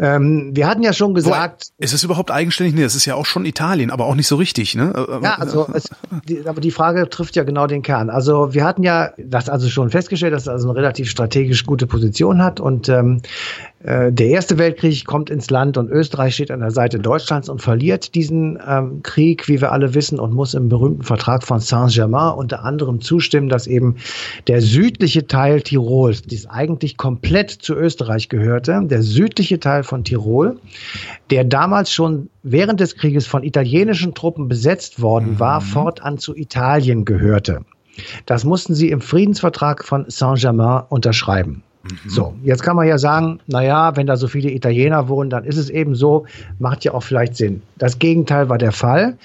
Ähm, 0.00 0.50
wir 0.54 0.66
hatten 0.66 0.82
ja 0.82 0.92
schon 0.92 1.14
gesagt. 1.14 1.70
Wo, 1.78 1.84
ist 1.84 1.92
es 1.92 2.02
überhaupt 2.04 2.30
eigenständig? 2.30 2.74
Nee, 2.74 2.82
das 2.82 2.94
ist 2.94 3.04
ja 3.04 3.14
auch 3.14 3.26
schon 3.26 3.44
Italien, 3.44 3.90
aber 3.90 4.06
auch 4.06 4.14
nicht 4.14 4.26
so 4.26 4.36
richtig, 4.36 4.74
ne? 4.74 4.92
Äh, 4.94 5.00
äh, 5.00 5.22
ja, 5.22 5.34
also, 5.36 5.68
es, 5.72 5.88
die, 6.28 6.46
aber 6.46 6.60
die 6.60 6.70
Frage 6.70 7.08
trifft 7.08 7.36
ja 7.36 7.44
genau 7.44 7.66
den 7.66 7.82
Kern. 7.82 8.10
Also, 8.10 8.54
wir 8.54 8.64
hatten 8.64 8.82
ja 8.82 9.12
das 9.18 9.48
also 9.48 9.68
schon 9.68 9.90
festgestellt, 9.90 10.32
dass 10.32 10.42
es 10.42 10.48
also 10.48 10.68
eine 10.68 10.78
relativ 10.78 11.10
strategisch 11.10 11.64
gute 11.64 11.86
Position 11.86 12.42
hat 12.42 12.60
und 12.60 12.88
ähm, 12.88 13.22
äh, 13.77 13.77
der 13.80 14.26
Erste 14.26 14.58
Weltkrieg 14.58 15.04
kommt 15.04 15.30
ins 15.30 15.50
Land 15.50 15.76
und 15.76 15.88
Österreich 15.88 16.34
steht 16.34 16.50
an 16.50 16.58
der 16.58 16.72
Seite 16.72 16.98
Deutschlands 16.98 17.48
und 17.48 17.62
verliert 17.62 18.16
diesen 18.16 18.58
ähm, 18.66 19.04
Krieg, 19.04 19.46
wie 19.46 19.60
wir 19.60 19.70
alle 19.70 19.94
wissen, 19.94 20.18
und 20.18 20.34
muss 20.34 20.54
im 20.54 20.68
berühmten 20.68 21.04
Vertrag 21.04 21.44
von 21.44 21.60
Saint-Germain 21.60 22.34
unter 22.34 22.64
anderem 22.64 23.00
zustimmen, 23.00 23.48
dass 23.48 23.68
eben 23.68 23.94
der 24.48 24.62
südliche 24.62 25.28
Teil 25.28 25.62
Tirols, 25.62 26.22
das 26.22 26.46
eigentlich 26.46 26.96
komplett 26.96 27.50
zu 27.50 27.76
Österreich 27.76 28.28
gehörte, 28.28 28.80
der 28.82 29.02
südliche 29.02 29.60
Teil 29.60 29.84
von 29.84 30.02
Tirol, 30.02 30.58
der 31.30 31.44
damals 31.44 31.92
schon 31.92 32.30
während 32.42 32.80
des 32.80 32.96
Krieges 32.96 33.28
von 33.28 33.44
italienischen 33.44 34.12
Truppen 34.12 34.48
besetzt 34.48 35.00
worden 35.00 35.38
war, 35.38 35.60
mhm. 35.60 35.66
fortan 35.66 36.18
zu 36.18 36.34
Italien 36.34 37.04
gehörte. 37.04 37.60
Das 38.26 38.42
mussten 38.42 38.74
sie 38.74 38.90
im 38.90 39.00
Friedensvertrag 39.00 39.84
von 39.84 40.04
Saint-Germain 40.08 40.82
unterschreiben. 40.88 41.62
Mhm. 41.90 42.08
So, 42.08 42.34
jetzt 42.42 42.62
kann 42.62 42.76
man 42.76 42.86
ja 42.86 42.98
sagen, 42.98 43.40
naja, 43.46 43.96
wenn 43.96 44.06
da 44.06 44.16
so 44.16 44.28
viele 44.28 44.50
Italiener 44.50 45.08
wohnen, 45.08 45.30
dann 45.30 45.44
ist 45.44 45.56
es 45.56 45.70
eben 45.70 45.94
so, 45.94 46.26
macht 46.58 46.84
ja 46.84 46.94
auch 46.94 47.02
vielleicht 47.02 47.36
Sinn. 47.36 47.62
Das 47.76 47.98
Gegenteil 47.98 48.48
war 48.48 48.58
der 48.58 48.72
Fall. 48.72 49.18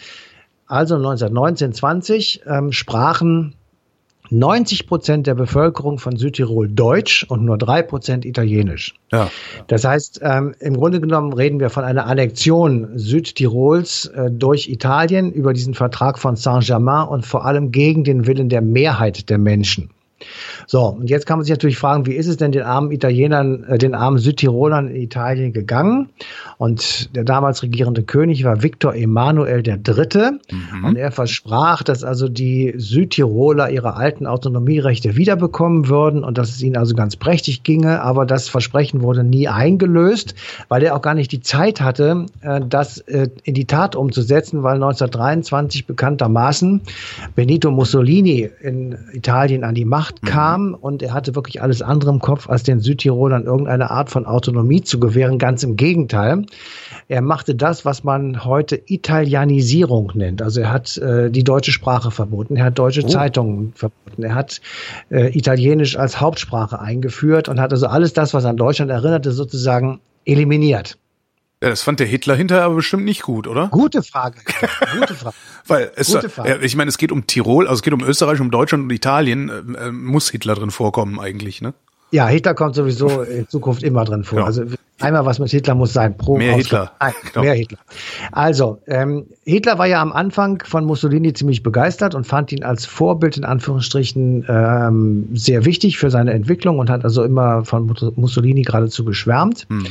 Also 0.68 0.96
1919, 0.96 1.74
20 1.74 2.42
ähm, 2.48 2.72
sprachen 2.72 3.56
90 4.30 4.88
Prozent 4.88 5.28
der 5.28 5.36
Bevölkerung 5.36 6.00
von 6.00 6.18
Südtirol 6.18 6.68
Deutsch 6.68 7.24
und 7.30 7.46
nur 7.46 7.58
drei 7.58 7.82
Prozent 7.84 8.26
Italienisch. 8.26 8.96
Ja. 9.12 9.30
Das 9.68 9.84
heißt, 9.84 10.22
ähm, 10.24 10.56
im 10.60 10.76
Grunde 10.76 11.00
genommen 11.00 11.34
reden 11.34 11.60
wir 11.60 11.70
von 11.70 11.84
einer 11.84 12.08
Annexion 12.08 12.98
Südtirols 12.98 14.06
äh, 14.08 14.32
durch 14.32 14.70
Italien 14.70 15.32
über 15.32 15.54
diesen 15.54 15.74
Vertrag 15.74 16.18
von 16.18 16.36
Saint-Germain 16.36 17.08
und 17.08 17.26
vor 17.26 17.46
allem 17.46 17.72
gegen 17.72 18.04
den 18.04 18.26
Willen 18.26 18.50
der 18.50 18.62
Mehrheit 18.62 19.30
der 19.30 19.38
Menschen. 19.38 19.92
So, 20.68 20.88
und 20.88 21.10
jetzt 21.10 21.26
kann 21.26 21.38
man 21.38 21.46
sich 21.46 21.52
natürlich 21.52 21.78
fragen, 21.78 22.06
wie 22.06 22.14
ist 22.14 22.28
es 22.28 22.38
denn 22.38 22.52
den 22.52 22.64
armen 22.64 22.92
Italienern, 22.92 23.64
äh, 23.66 23.78
den 23.78 23.96
armen 23.96 24.18
Südtirolern 24.18 24.88
in 24.88 25.02
Italien 25.02 25.54
gegangen? 25.54 26.10
Und 26.58 27.16
der 27.16 27.24
damals 27.24 27.64
regierende 27.64 28.04
König 28.04 28.44
war 28.44 28.64
Viktor 28.64 28.96
Emanuel 28.96 29.64
III. 29.68 30.32
Mhm. 30.52 30.86
Und 30.86 30.96
er 30.96 31.12
versprach, 31.12 31.84
dass 31.84 32.04
also 32.04 32.30
die 32.30 32.74
Südtiroler 32.78 33.70
ihre 33.70 33.96
alten 33.96 34.28
Autonomierechte 34.28 35.16
wiederbekommen 35.16 35.90
würden 35.90 36.24
und 36.24 36.38
dass 36.38 36.50
es 36.50 36.62
ihnen 36.62 36.78
also 36.78 36.96
ganz 36.96 37.16
prächtig 37.16 37.64
ginge. 37.64 38.02
Aber 38.02 38.26
das 38.26 38.50
Versprechen 38.50 39.02
wurde 39.02 39.24
nie 39.24 39.48
eingelöst, 39.48 40.36
weil 40.70 40.84
er 40.84 40.96
auch 40.96 41.02
gar 41.02 41.16
nicht 41.16 41.32
die 41.32 41.42
Zeit 41.42 41.82
hatte, 41.82 42.26
äh, 42.42 42.62
das 42.68 43.00
äh, 43.00 43.30
in 43.44 43.54
die 43.54 43.66
Tat 43.66 43.96
umzusetzen, 43.96 44.64
weil 44.64 44.76
1923 44.76 45.86
bekanntermaßen 45.86 46.82
Benito 47.36 47.72
Mussolini 47.72 48.50
in 48.62 48.98
Italien 49.14 49.64
an 49.64 49.76
die 49.76 49.86
Macht 49.86 50.13
Macht 50.14 50.24
mhm. 50.24 50.28
kam 50.28 50.74
und 50.74 51.02
er 51.02 51.14
hatte 51.14 51.36
wirklich 51.36 51.62
alles 51.62 51.82
andere 51.82 52.12
im 52.12 52.20
Kopf, 52.20 52.50
als 52.50 52.64
den 52.64 52.80
Südtirolern 52.80 53.46
irgendeine 53.46 53.90
Art 53.90 54.10
von 54.10 54.26
Autonomie 54.26 54.82
zu 54.82 55.00
gewähren. 55.00 55.38
Ganz 55.38 55.64
im 55.64 55.76
Gegenteil. 55.76 56.46
Er 57.08 57.22
machte 57.22 57.56
das, 57.56 57.86
was 57.86 58.04
man 58.04 58.46
heute 58.46 58.80
Italianisierung 58.86 60.12
nennt. 60.14 60.42
Also 60.42 60.62
er 60.62 60.72
hat 60.72 60.98
äh, 60.98 61.30
die 61.30 61.44
deutsche 61.44 61.72
Sprache 61.72 62.12
verboten, 62.12 62.56
er 62.56 62.66
hat 62.66 62.80
deutsche 62.80 63.04
oh. 63.04 63.08
Zeitungen 63.08 63.74
verboten, 63.76 64.24
er 64.24 64.36
hat 64.36 64.62
äh, 65.10 65.36
Italienisch 65.38 65.98
als 65.98 66.20
Hauptsprache 66.20 66.80
eingeführt 66.80 67.50
und 67.50 67.60
hat 67.60 67.72
also 67.72 67.88
alles 67.88 68.14
das, 68.14 68.34
was 68.34 68.46
an 68.46 68.58
Deutschland 68.58 68.92
erinnerte, 68.92 69.32
sozusagen 69.32 70.00
eliminiert. 70.26 70.98
Ja, 71.64 71.70
das 71.70 71.82
fand 71.82 72.02
der 72.02 72.08
Hitler 72.08 72.36
hinterher 72.36 72.66
aber 72.66 72.76
bestimmt 72.76 73.06
nicht 73.06 73.22
gut, 73.22 73.48
oder? 73.48 73.70
Gute 73.70 74.04
Frage. 74.04 74.36
Gute 75.00 75.16
Frage. 75.16 75.36
Weil 75.66 75.92
es, 75.96 76.12
Gute 76.12 76.28
Frage. 76.28 76.60
ich 76.62 76.76
meine, 76.76 76.90
es 76.90 76.98
geht 76.98 77.10
um 77.10 77.26
Tirol, 77.26 77.68
also 77.68 77.76
es 77.76 77.84
geht 77.84 77.94
um 77.94 78.04
Österreich, 78.04 78.42
um 78.42 78.52
Deutschland 78.52 78.84
und 78.84 78.92
Italien. 78.92 79.50
Äh, 79.80 79.92
muss 79.94 80.30
Hitler 80.30 80.56
drin 80.56 80.72
vorkommen 80.72 81.22
eigentlich, 81.22 81.62
ne? 81.62 81.74
Ja, 82.12 82.28
Hitler 82.28 82.54
kommt 82.54 82.76
sowieso 82.76 83.22
in 83.22 83.48
Zukunft 83.48 83.82
immer 83.82 84.04
drin 84.04 84.26
vor. 84.26 84.40
Genau. 84.40 84.46
Also 84.46 84.66
einmal 85.00 85.26
was 85.26 85.40
mit 85.40 85.52
Hitler 85.52 85.74
muss 85.74 85.94
sein. 85.94 86.18
Pro 86.18 86.38
mehr 86.38 86.54
Hitler. 86.54 86.92
Nein, 87.00 87.14
genau. 87.32 87.46
Mehr 87.46 87.54
Hitler. 87.54 87.80
Also, 88.34 88.82
ähm, 88.86 89.28
Hitler 89.46 89.80
war 89.80 89.88
ja 89.88 90.02
am 90.02 90.12
Anfang 90.12 90.62
von 90.66 90.84
Mussolini 90.84 91.32
ziemlich 91.32 91.64
begeistert 91.64 92.14
und 92.14 92.28
fand 92.28 92.52
ihn 92.52 92.66
als 92.66 92.86
Vorbild 92.86 93.38
in 93.38 93.46
Anführungsstrichen 93.46 94.46
ähm, 94.50 95.30
sehr 95.34 95.64
wichtig 95.64 95.98
für 95.98 96.12
seine 96.12 96.34
Entwicklung 96.34 96.80
und 96.80 96.90
hat 96.90 97.06
also 97.06 97.24
immer 97.24 97.64
von 97.64 97.96
Mussolini 98.18 98.64
geradezu 98.64 99.06
geschwärmt. 99.06 99.66
Mhm. 99.70 99.88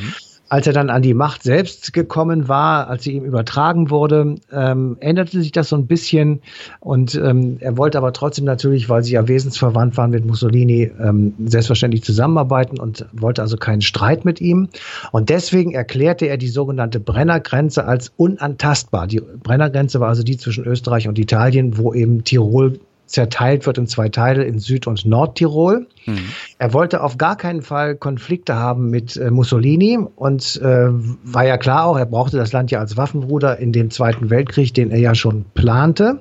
Als 0.53 0.67
er 0.67 0.75
dann 0.75 0.91
an 0.91 1.01
die 1.01 1.15
Macht 1.15 1.45
selbst 1.45 1.95
gekommen 1.95 2.47
war, 2.47 2.87
als 2.87 3.05
sie 3.05 3.13
ihm 3.13 3.25
übertragen 3.25 3.89
wurde, 3.89 4.35
ähm, 4.53 4.99
änderte 5.01 5.41
sich 5.41 5.51
das 5.51 5.71
so 5.71 5.77
ein 5.77 5.87
bisschen. 5.87 6.43
Und 6.79 7.15
ähm, 7.15 7.57
er 7.61 7.79
wollte 7.79 7.97
aber 7.97 8.13
trotzdem 8.13 8.45
natürlich, 8.45 8.91
weil 8.91 9.03
sie 9.03 9.15
ja 9.15 9.27
wesensverwandt 9.27 9.97
waren 9.97 10.11
mit 10.11 10.27
Mussolini, 10.27 10.91
ähm, 11.01 11.33
selbstverständlich 11.47 12.05
zusammenarbeiten 12.05 12.79
und 12.79 13.07
wollte 13.15 13.41
also 13.41 13.57
keinen 13.57 13.81
Streit 13.81 14.27
mit 14.27 14.43
ihm. 14.43 14.69
Und 15.11 15.31
deswegen 15.31 15.73
erklärte 15.73 16.27
er 16.27 16.37
die 16.37 16.49
sogenannte 16.49 17.01
Brennergrenze 17.01 17.87
als 17.87 18.13
unantastbar. 18.19 19.07
Die 19.07 19.23
Brennergrenze 19.23 20.01
war 20.01 20.11
also 20.11 20.23
die 20.23 20.37
zwischen 20.37 20.67
Österreich 20.67 21.09
und 21.09 21.19
Italien, 21.19 21.79
wo 21.79 21.95
eben 21.95 22.25
Tirol 22.25 22.79
zerteilt 23.13 23.67
wird 23.67 23.79
in 23.79 23.87
zwei 23.87 24.09
Teile 24.09 24.45
in 24.45 24.59
Süd- 24.59 24.87
und 24.87 25.05
Nordtirol. 25.05 25.87
Mhm. 26.07 26.19
Er 26.59 26.73
wollte 26.73 27.03
auf 27.03 27.19
gar 27.19 27.37
keinen 27.37 27.63
Fall 27.63 27.95
Konflikte 27.95 28.57
haben 28.57 28.89
mit 28.91 29.17
äh, 29.17 29.31
Mussolini 29.31 29.99
und 30.17 30.61
äh, 30.63 30.89
war 30.89 31.45
ja 31.45 31.59
klar 31.59 31.85
auch, 31.85 31.99
er 31.99 32.07
brauchte 32.07 32.39
das 32.39 32.53
Land 32.53 32.71
ja 32.71 32.81
als 32.81 32.97
Waffenbruder 32.97 33.59
in 33.59 33.73
dem 33.73 33.91
Zweiten 33.91 34.31
Weltkrieg, 34.31 34.73
den 34.75 34.91
er 34.91 34.99
ja 34.99 35.15
schon 35.15 35.45
plante. 35.55 36.21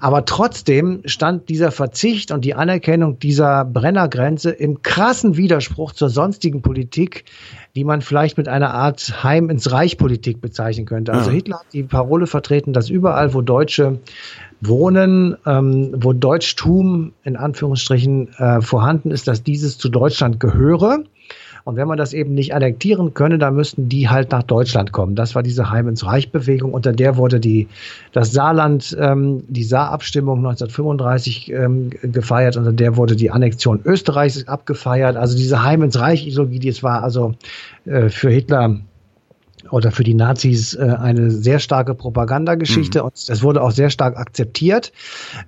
Aber 0.00 0.24
trotzdem 0.24 1.02
stand 1.04 1.48
dieser 1.48 1.70
Verzicht 1.70 2.32
und 2.32 2.44
die 2.44 2.54
Anerkennung 2.54 3.18
dieser 3.18 3.64
Brennergrenze 3.64 4.50
im 4.50 4.82
krassen 4.82 5.36
Widerspruch 5.36 5.92
zur 5.92 6.10
sonstigen 6.10 6.60
Politik, 6.60 7.24
die 7.76 7.84
man 7.84 8.00
vielleicht 8.00 8.38
mit 8.38 8.48
einer 8.48 8.72
Art 8.72 9.22
Heim 9.22 9.50
ins 9.50 9.70
Reich 9.70 9.98
Politik 9.98 10.40
bezeichnen 10.40 10.86
könnte. 10.86 11.12
Also 11.12 11.28
ja. 11.28 11.36
Hitler 11.36 11.58
hat 11.58 11.66
die 11.74 11.82
Parole 11.82 12.26
vertreten, 12.26 12.72
dass 12.72 12.88
überall, 12.88 13.34
wo 13.34 13.42
Deutsche 13.42 14.00
wohnen, 14.62 15.36
ähm, 15.44 15.92
wo 15.94 16.14
Deutschtum 16.14 17.12
in 17.22 17.36
Anführungsstrichen 17.36 18.28
äh, 18.38 18.62
vorhanden 18.62 19.10
ist, 19.10 19.28
dass 19.28 19.42
dieses 19.42 19.76
zu 19.76 19.90
Deutschland 19.90 20.40
gehöre. 20.40 21.04
Und 21.66 21.74
wenn 21.74 21.88
man 21.88 21.98
das 21.98 22.12
eben 22.12 22.32
nicht 22.32 22.54
annektieren 22.54 23.12
könne, 23.12 23.38
dann 23.38 23.56
müssten 23.56 23.88
die 23.88 24.08
halt 24.08 24.30
nach 24.30 24.44
Deutschland 24.44 24.92
kommen. 24.92 25.16
Das 25.16 25.34
war 25.34 25.42
diese 25.42 25.68
Heim 25.68 25.88
ins 25.88 26.06
Reich 26.06 26.30
Bewegung. 26.30 26.72
Unter 26.72 26.92
der 26.92 27.16
wurde 27.16 27.40
die, 27.40 27.66
das 28.12 28.30
Saarland, 28.30 28.96
ähm, 29.00 29.42
die 29.48 29.64
Saarabstimmung 29.64 30.38
1935 30.38 31.50
ähm, 31.50 31.90
gefeiert. 32.02 32.56
Unter 32.56 32.72
der 32.72 32.96
wurde 32.96 33.16
die 33.16 33.32
Annexion 33.32 33.80
Österreichs 33.84 34.46
abgefeiert. 34.46 35.16
Also 35.16 35.36
diese 35.36 35.64
Heim 35.64 35.82
ins 35.82 35.98
Reich 35.98 36.24
Ideologie, 36.24 36.60
das 36.60 36.84
war 36.84 37.02
also 37.02 37.34
äh, 37.84 38.10
für 38.10 38.30
Hitler 38.30 38.78
oder 39.70 39.90
für 39.90 40.04
die 40.04 40.14
Nazis 40.14 40.74
äh, 40.74 40.82
eine 40.82 41.30
sehr 41.30 41.58
starke 41.58 41.94
Propagandageschichte 41.94 43.00
mhm. 43.00 43.06
und 43.06 43.28
das 43.28 43.42
wurde 43.42 43.62
auch 43.62 43.70
sehr 43.70 43.90
stark 43.90 44.16
akzeptiert 44.16 44.92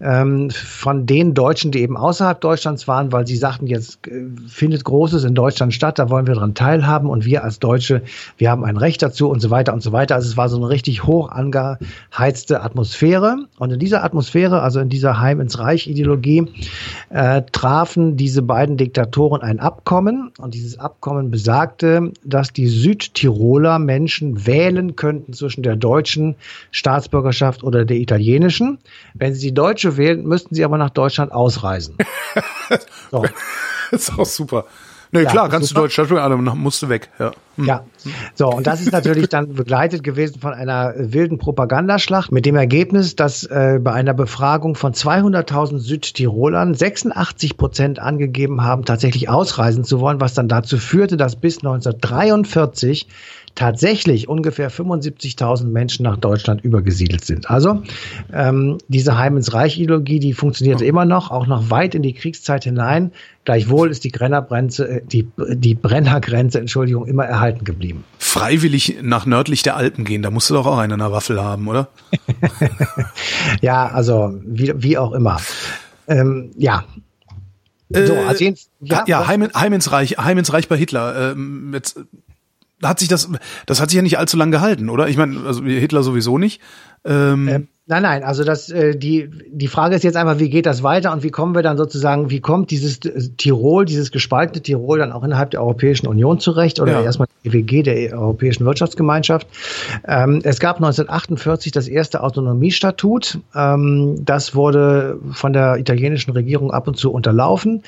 ähm, 0.01 0.51
von 0.51 1.07
den 1.07 1.35
Deutschen, 1.35 1.71
die 1.71 1.81
eben 1.81 1.97
außerhalb 1.97 2.41
Deutschlands 2.41 2.89
waren, 2.89 3.13
weil 3.13 3.27
sie 3.27 3.37
sagten, 3.37 3.67
jetzt 3.67 4.07
äh, 4.07 4.27
findet 4.49 4.85
Großes 4.85 5.25
in 5.25 5.35
Deutschland 5.35 5.75
statt, 5.75 5.99
da 5.99 6.11
wollen 6.11 6.27
wir 6.27 6.35
dran 6.35 6.55
teilhaben 6.55 7.09
und 7.09 7.25
wir 7.25 7.45
als 7.45 7.59
Deutsche, 7.59 8.03
wir 8.37 8.51
haben 8.51 8.65
ein 8.65 8.77
Recht 8.77 9.03
dazu 9.03 9.29
und 9.29 9.41
so 9.41 9.51
weiter 9.51 9.73
und 9.73 9.83
so 9.83 9.93
weiter. 9.93 10.15
Also 10.15 10.29
es 10.29 10.37
war 10.37 10.49
so 10.49 10.57
eine 10.57 10.69
richtig 10.69 11.05
hoch 11.05 11.31
angeheizte 11.31 12.63
Atmosphäre 12.63 13.47
und 13.59 13.73
in 13.73 13.79
dieser 13.79 14.05
Atmosphäre, 14.05 14.63
also 14.63 14.81
in 14.81 14.89
dieser 14.89 15.21
Heim 15.21 15.41
ins 15.41 15.59
Reich 15.59 15.87
Ideologie, 15.87 16.47
äh, 17.11 17.43
trafen 17.53 18.17
diese 18.17 18.43
beiden 18.43 18.77
Diktatoren 18.77 19.43
ein 19.43 19.61
Abkommen 19.61 20.33
und 20.39 20.55
dieses 20.55 20.79
Abkommen 20.79 21.31
besagte, 21.31 22.13
dass 22.25 22.53
die 22.53 22.69
Südtiroler 22.69 23.79
Menschen 23.79 24.08
Menschen 24.09 24.47
wählen 24.47 24.97
könnten 24.97 25.35
zwischen 25.35 25.63
der 25.63 25.77
deutschen 25.77 26.35
Staatsbürgerschaft 26.71 27.63
oder 27.63 27.85
der 27.85 27.99
italienischen. 27.99 28.79
Wenn 29.13 29.35
sie 29.35 29.49
die 29.49 29.55
deutsche 29.55 29.99
wählen, 29.99 30.25
müssten 30.25 30.55
sie 30.55 30.65
aber 30.65 30.79
nach 30.79 30.89
Deutschland 30.89 31.31
ausreisen. 31.31 31.95
so. 33.11 33.27
Das 33.91 34.09
ist 34.09 34.19
auch 34.19 34.25
super. 34.25 34.65
Nee, 35.11 35.23
ja, 35.23 35.31
klar, 35.31 35.49
kannst 35.49 35.71
du 35.71 35.75
Deutsch 35.75 35.93
Staatsbürger, 35.93 36.23
aber 36.23 36.37
musst 36.37 36.83
du 36.83 36.89
weg. 36.89 37.11
Ja. 37.19 37.33
Hm. 37.57 37.65
ja. 37.65 37.85
So, 38.35 38.49
und 38.49 38.67
das 38.67 38.81
ist 38.81 38.93
natürlich 38.93 39.29
dann 39.29 39.55
begleitet 39.55 40.03
gewesen 40.03 40.41
von 40.41 40.53
einer 40.53 40.95
wilden 40.97 41.39
Propagandaschlacht 41.39 42.33
mit 42.33 42.47
dem 42.47 42.57
Ergebnis, 42.57 43.17
dass 43.17 43.45
äh, 43.45 43.79
bei 43.83 43.93
einer 43.93 44.15
Befragung 44.15 44.75
von 44.75 44.93
200.000 44.93 45.79
Südtirolern 45.79 46.75
86 46.75 47.57
Prozent 47.57 47.99
angegeben 47.99 48.63
haben, 48.63 48.85
tatsächlich 48.85 49.29
ausreisen 49.29 49.85
zu 49.85 50.01
wollen, 50.01 50.21
was 50.21 50.35
dann 50.35 50.49
dazu 50.49 50.79
führte, 50.79 51.17
dass 51.17 51.37
bis 51.37 51.59
1943 51.59 53.09
tatsächlich 53.59 54.29
ungefähr 54.29 54.71
75.000 54.71 55.65
Menschen 55.65 56.05
nach 56.05 56.17
Deutschland 56.17 56.63
übergesiedelt 56.63 57.25
sind. 57.25 57.51
Also 57.51 57.83
ähm, 58.33 58.79
diese 58.87 59.19
Heim 59.19 59.37
ins 59.37 59.53
Reich-Ideologie, 59.53 60.21
die 60.21 60.33
funktioniert 60.33 60.81
immer 60.81 61.05
noch, 61.05 61.33
auch 61.33 61.49
noch 61.49 61.69
weit 61.69 61.97
in 61.97 62.03
die 62.03 62.13
Kriegszeit 62.13 62.63
hinein. 62.63 63.11
Gleichwohl 63.45 63.91
ist 63.91 64.05
die 64.05 64.11
Brennergrenze, 64.11 64.89
äh, 64.89 65.03
die, 65.05 65.29
die 65.55 65.75
Brennergrenze, 65.75 66.61
Entschuldigung, 66.61 67.07
immer 67.07 67.25
erhalten 67.25 67.65
geblieben. 67.65 68.05
Freiwillig 68.21 68.99
nach 69.03 69.27
nördlich 69.27 69.65
der 69.65 69.77
Alpen 69.77 70.05
gehen, 70.05 70.23
da 70.23 70.31
musst 70.31 70.49
du 70.51 70.55
doch 70.55 70.67
auch 70.67 70.79
einen 70.79 70.93
an 70.93 71.01
der 71.01 71.11
Waffel 71.11 71.43
haben, 71.43 71.67
oder? 71.67 71.89
ja, 73.61 73.89
also 73.89 74.39
wie, 74.47 74.73
wie 74.77 74.99
auch 74.99 75.11
immer. 75.11 75.39
Ähm, 76.07 76.53
ja, 76.57 76.85
so, 77.91 78.15
äh, 78.15 78.19
also 78.19 78.45
ja, 78.81 79.05
ja 79.09 79.27
Heim, 79.27 79.49
Heim, 79.53 79.73
ins 79.73 79.91
Reich, 79.91 80.17
Heim 80.19 80.39
ins 80.39 80.53
Reich 80.53 80.69
bei 80.69 80.77
Hitler. 80.77 81.33
Ähm, 81.33 81.73
jetzt 81.75 81.99
hat 82.83 83.01
sich 83.01 83.09
das, 83.09 83.29
das 83.67 83.81
hat 83.81 83.91
sich 83.91 83.97
ja 83.97 84.03
nicht 84.03 84.19
allzu 84.19 84.37
lang 84.37 84.51
gehalten, 84.51 84.89
oder? 84.89 85.09
Ich 85.09 85.17
meine, 85.17 85.41
also 85.47 85.65
Hitler 85.65 86.03
sowieso 86.03 86.39
nicht. 86.39 86.61
Ähm, 87.05 87.49
ähm, 87.49 87.69
nein, 87.87 88.03
nein, 88.03 88.25
also 88.25 88.45
das, 88.45 88.71
äh, 88.71 88.97
die, 88.97 89.31
die 89.51 89.69
Frage 89.69 89.95
ist 89.95 90.05
jetzt 90.05 90.17
einfach, 90.17 90.39
wie 90.39 90.51
geht 90.51 90.67
das 90.67 90.83
weiter 90.83 91.13
und 91.13 91.23
wie 91.23 91.31
kommen 91.31 91.55
wir 91.55 91.63
dann 91.63 91.77
sozusagen, 91.77 92.31
wie 92.31 92.41
kommt 92.41 92.71
dieses 92.71 92.99
äh, 93.05 93.31
Tirol, 93.37 93.85
dieses 93.85 94.11
gespaltene 94.11 94.63
Tirol 94.63 94.99
dann 94.99 95.13
auch 95.13 95.23
innerhalb 95.23 95.51
der 95.53 95.63
Europäischen 95.63 96.07
Union 96.07 96.41
zurecht 96.41 96.81
oder 96.81 96.93
ja. 96.93 97.03
erstmal 97.03 97.29
EWG, 97.45 97.83
der 97.83 98.19
Europäischen 98.19 98.65
Wirtschaftsgemeinschaft. 98.65 99.47
Ähm, 100.07 100.41
es 100.43 100.59
gab 100.61 100.77
1948 100.77 101.73
das 101.73 101.89
erste 101.89 102.23
Autonomiestatut. 102.23 103.39
Ähm, 103.55 104.25
das 104.25 104.55
wurde 104.55 105.19
von 105.33 105.53
der 105.53 105.77
italienischen 105.79 106.33
Regierung 106.33 106.73
ab 106.73 106.89
und 106.89 106.97
zu 106.97 107.13
unterlaufen. 107.13 107.83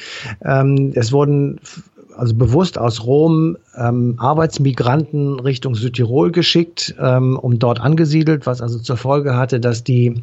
Ähm, 0.44 0.92
es 0.94 1.12
wurden 1.12 1.60
also 2.16 2.34
bewusst 2.34 2.78
aus 2.78 3.04
Rom 3.04 3.56
ähm, 3.76 4.14
Arbeitsmigranten 4.18 5.40
Richtung 5.40 5.74
Südtirol 5.74 6.32
geschickt, 6.32 6.94
ähm, 7.00 7.38
um 7.38 7.58
dort 7.58 7.80
angesiedelt, 7.80 8.46
was 8.46 8.60
also 8.60 8.78
zur 8.78 8.96
Folge 8.96 9.36
hatte, 9.36 9.60
dass 9.60 9.84
die 9.84 10.22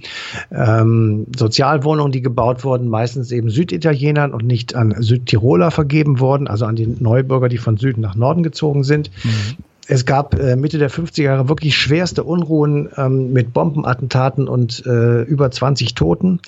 ähm, 0.52 1.28
Sozialwohnungen, 1.36 2.12
die 2.12 2.21
gebaut 2.21 2.63
wurden, 2.63 2.88
meistens 2.88 3.32
eben 3.32 3.50
Süditalienern 3.50 4.34
und 4.34 4.45
nicht 4.45 4.76
an 4.76 4.95
Südtiroler 5.00 5.71
vergeben 5.71 6.19
wurden, 6.19 6.47
also 6.47 6.65
an 6.65 6.76
die 6.76 6.88
Neubürger, 6.88 7.50
die 7.50 7.58
von 7.58 7.78
Süden 7.78 8.02
nach 8.02 8.15
Norden 8.15 8.43
gezogen 8.43 8.84
sind. 8.84 9.12
Mhm 9.23 9.58
es 9.88 10.06
gab 10.06 10.38
äh, 10.39 10.56
Mitte 10.56 10.78
der 10.78 10.91
50er 10.91 11.23
Jahre 11.23 11.50
wirklich 11.50 11.78
schwerste 11.78 12.23
Unruhen 12.23 12.89
ähm, 12.97 13.32
mit 13.32 13.54
Bombenattentaten 13.54 14.47
und 14.47 14.86
äh, 14.86 15.21
über 15.21 15.50
20 15.50 15.95
Toten. 15.95 16.39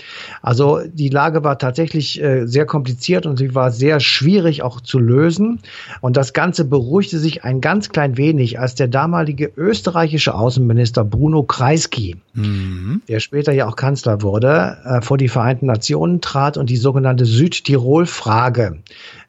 Also 0.42 0.82
die 0.92 1.10
Lage 1.10 1.44
war 1.44 1.58
tatsächlich 1.58 2.22
äh, 2.22 2.46
sehr 2.46 2.66
kompliziert 2.66 3.26
und 3.26 3.38
sie 3.38 3.56
war 3.56 3.72
sehr 3.72 4.00
schwierig 4.00 4.62
auch 4.62 4.82
zu 4.82 5.00
lösen. 5.00 5.60
Und 6.02 6.18
das 6.18 6.34
Ganze 6.34 6.66
beruhigte 6.66 7.18
sich 7.18 7.44
ein 7.44 7.62
ganz 7.62 7.90
klein 7.90 8.18
wenig, 8.18 8.60
als 8.60 8.76
der 8.76 8.88
damalige 8.88 9.52
österreichische 9.56 10.36
Außenminister 10.36 11.06
Bruno 11.06 11.44
Kreisky, 11.44 12.18
mhm. 12.34 13.02
der 13.08 13.20
später 13.22 13.54
ja 13.54 13.68
auch 13.68 13.78
Kanzler 13.78 14.22
wurde, 14.22 14.78
äh, 14.84 15.02
vor 15.02 15.18
die 15.18 15.30
Vereinten 15.30 15.68
Nationen 15.68 16.20
trat 16.22 16.58
und 16.58 16.70
die 16.70 16.78
sogenannte 16.78 17.26
Südtirol-Frage 17.26 18.80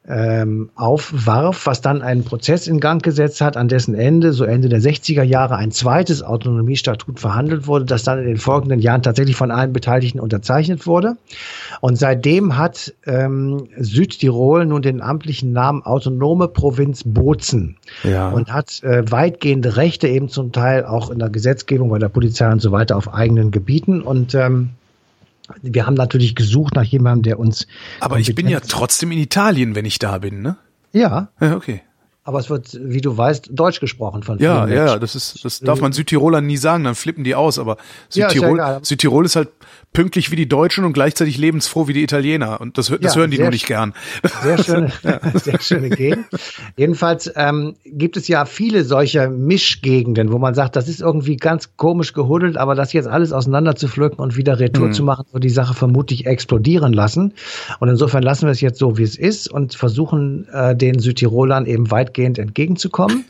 ähm, 0.07 0.71
aufwarf, 0.75 1.67
was 1.67 1.81
dann 1.81 2.01
einen 2.01 2.23
Prozess 2.23 2.67
in 2.67 2.79
Gang 2.79 3.03
gesetzt 3.03 3.39
hat, 3.39 3.55
an 3.55 3.67
dessen 3.67 3.93
Ende, 3.93 4.33
so 4.33 4.45
Ende 4.45 4.67
der 4.67 4.81
60er 4.81 5.21
Jahre, 5.21 5.57
ein 5.57 5.71
zweites 5.71 6.23
Autonomiestatut 6.23 7.19
verhandelt 7.19 7.67
wurde, 7.67 7.85
das 7.85 8.03
dann 8.03 8.17
in 8.17 8.25
den 8.25 8.37
folgenden 8.37 8.79
Jahren 8.79 9.03
tatsächlich 9.03 9.35
von 9.35 9.51
allen 9.51 9.73
Beteiligten 9.73 10.19
unterzeichnet 10.19 10.87
wurde. 10.87 11.17
Und 11.81 11.97
seitdem 11.97 12.57
hat 12.57 12.93
ähm, 13.05 13.67
Südtirol 13.77 14.65
nun 14.65 14.81
den 14.81 15.01
amtlichen 15.01 15.53
Namen 15.53 15.83
Autonome 15.83 16.47
Provinz 16.47 17.03
Bozen 17.05 17.77
ja. 18.03 18.29
und 18.29 18.51
hat 18.51 18.81
äh, 18.83 19.09
weitgehende 19.11 19.77
Rechte 19.77 20.07
eben 20.07 20.29
zum 20.29 20.51
Teil 20.51 20.83
auch 20.83 21.11
in 21.11 21.19
der 21.19 21.29
Gesetzgebung, 21.29 21.89
bei 21.89 21.99
der 21.99 22.09
Polizei 22.09 22.51
und 22.51 22.61
so 22.61 22.71
weiter 22.71 22.97
auf 22.97 23.13
eigenen 23.13 23.51
Gebieten. 23.51 24.01
Und 24.01 24.33
ähm, 24.33 24.71
wir 25.61 25.85
haben 25.85 25.95
natürlich 25.95 26.35
gesucht 26.35 26.75
nach 26.75 26.83
jemandem, 26.83 27.23
der 27.23 27.39
uns. 27.39 27.67
Aber 27.99 28.19
ich 28.19 28.33
bin 28.35 28.47
ja 28.47 28.59
trotzdem 28.59 29.11
in 29.11 29.19
Italien, 29.19 29.75
wenn 29.75 29.85
ich 29.85 29.99
da 29.99 30.17
bin, 30.17 30.41
ne? 30.41 30.57
Ja. 30.93 31.29
Ja, 31.39 31.55
okay. 31.55 31.81
Aber 32.23 32.37
es 32.37 32.51
wird, 32.51 32.77
wie 32.79 33.01
du 33.01 33.17
weißt, 33.17 33.49
Deutsch 33.51 33.79
gesprochen 33.79 34.21
von 34.21 34.37
Ja, 34.37 34.67
ja, 34.67 34.99
das 34.99 35.15
ist, 35.15 35.43
das 35.43 35.59
darf 35.59 35.81
man 35.81 35.91
Südtirolern 35.91 36.45
nie 36.45 36.57
sagen, 36.57 36.83
dann 36.83 36.93
flippen 36.93 37.23
die 37.23 37.33
aus, 37.33 37.57
aber 37.57 37.77
Südtirol, 38.09 38.59
ja, 38.59 38.73
ist, 38.73 38.79
ja 38.79 38.85
Südtirol 38.85 39.25
ist 39.25 39.35
halt 39.35 39.49
pünktlich 39.93 40.31
wie 40.31 40.35
die 40.35 40.47
Deutschen 40.47 40.85
und 40.85 40.93
gleichzeitig 40.93 41.37
lebensfroh 41.37 41.87
wie 41.87 41.93
die 41.93 42.03
Italiener. 42.03 42.61
Und 42.61 42.77
das, 42.77 42.87
das 42.87 43.15
ja, 43.15 43.15
hören 43.15 43.31
die 43.31 43.39
nur 43.39 43.49
nicht 43.49 43.65
gern. 43.65 43.93
Sehr 44.41 44.57
schöne, 44.57 44.91
sehr 45.33 45.59
schöne 45.59 45.89
Gegend. 45.89 46.25
Jedenfalls 46.77 47.31
ähm, 47.35 47.75
gibt 47.85 48.17
es 48.17 48.27
ja 48.27 48.45
viele 48.45 48.85
solcher 48.85 49.29
Mischgegenden, 49.29 50.31
wo 50.31 50.37
man 50.37 50.53
sagt, 50.53 50.75
das 50.75 50.87
ist 50.87 51.01
irgendwie 51.01 51.35
ganz 51.35 51.75
komisch 51.75 52.13
gehuddelt, 52.13 52.55
aber 52.55 52.75
das 52.75 52.93
jetzt 52.93 53.07
alles 53.07 53.33
auseinander 53.33 53.75
zu 53.75 53.87
pflücken 53.87 54.21
und 54.21 54.37
wieder 54.37 54.59
Retour 54.59 54.87
mhm. 54.87 54.93
zu 54.93 55.03
machen, 55.03 55.25
wird 55.31 55.43
die 55.43 55.49
Sache 55.49 55.73
vermutlich 55.73 56.25
explodieren 56.25 56.93
lassen. 56.93 57.33
Und 57.79 57.89
insofern 57.89 58.23
lassen 58.23 58.45
wir 58.45 58.51
es 58.51 58.61
jetzt 58.61 58.79
so, 58.79 58.97
wie 58.97 59.03
es 59.03 59.17
ist 59.17 59.51
und 59.51 59.75
versuchen 59.75 60.47
äh, 60.53 60.75
den 60.75 60.99
Südtirolern 60.99 61.65
eben 61.65 61.91
weitgehend 62.11 62.37
entgegenzukommen. 62.37 63.25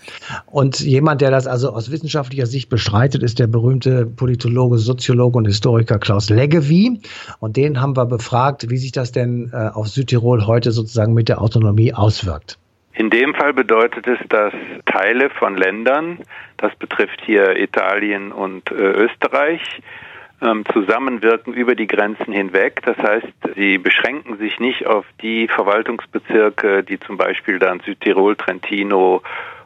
Und 0.48 0.80
jemand, 0.80 1.22
der 1.22 1.32
das 1.32 1.48
also 1.48 1.72
aus 1.72 1.92
wissenschaftlicher 1.92 2.46
Sicht 2.46 2.70
bestreitet, 2.70 3.24
ist 3.24 3.40
der 3.40 3.48
berühmte 3.48 4.06
Politologe, 4.06 4.78
Soziologe 4.78 5.38
und 5.38 5.46
Historiker 5.46 6.00
Klaus 6.00 6.30
Legge 6.30 6.42
Leggevi. 6.42 7.00
Und 7.40 7.58
den 7.58 7.80
haben 7.80 7.96
wir 7.96 8.06
befragt, 8.06 8.70
wie 8.70 8.78
sich 8.78 8.92
das 8.92 9.12
denn 9.12 9.52
äh, 9.54 9.70
auf 9.74 9.88
Südtirol 9.88 10.48
heute 10.48 10.72
sozusagen 10.72 11.14
mit 11.14 11.30
der 11.30 11.42
Autonomie 11.42 11.94
auswirkt. 11.94 12.58
In 12.94 13.10
dem 13.10 13.34
Fall 13.34 13.54
bedeutet 13.54 14.06
es, 14.08 14.20
dass 14.28 14.54
Teile 14.86 15.30
von 15.30 15.56
Ländern, 15.56 16.20
das 16.58 16.76
betrifft 16.76 17.22
hier 17.26 17.56
Italien 17.58 18.32
und 18.32 18.70
äh, 18.72 18.74
Österreich, 18.74 19.62
zusammenwirken 20.74 21.54
über 21.54 21.76
die 21.76 21.86
Grenzen 21.86 22.34
hinweg. 22.34 22.82
Das 22.84 22.98
heißt, 22.98 23.28
sie 23.56 23.78
beschränken 23.78 24.38
sich 24.38 24.60
nicht 24.60 24.88
auf 24.88 25.06
die 25.22 25.48
Verwaltungsbezirke, 25.48 26.84
die 26.84 27.00
zum 27.00 27.18
Beispiel 27.18 27.60
dann 27.60 27.80
Südtirol, 27.82 28.36
Trentino 28.36 29.22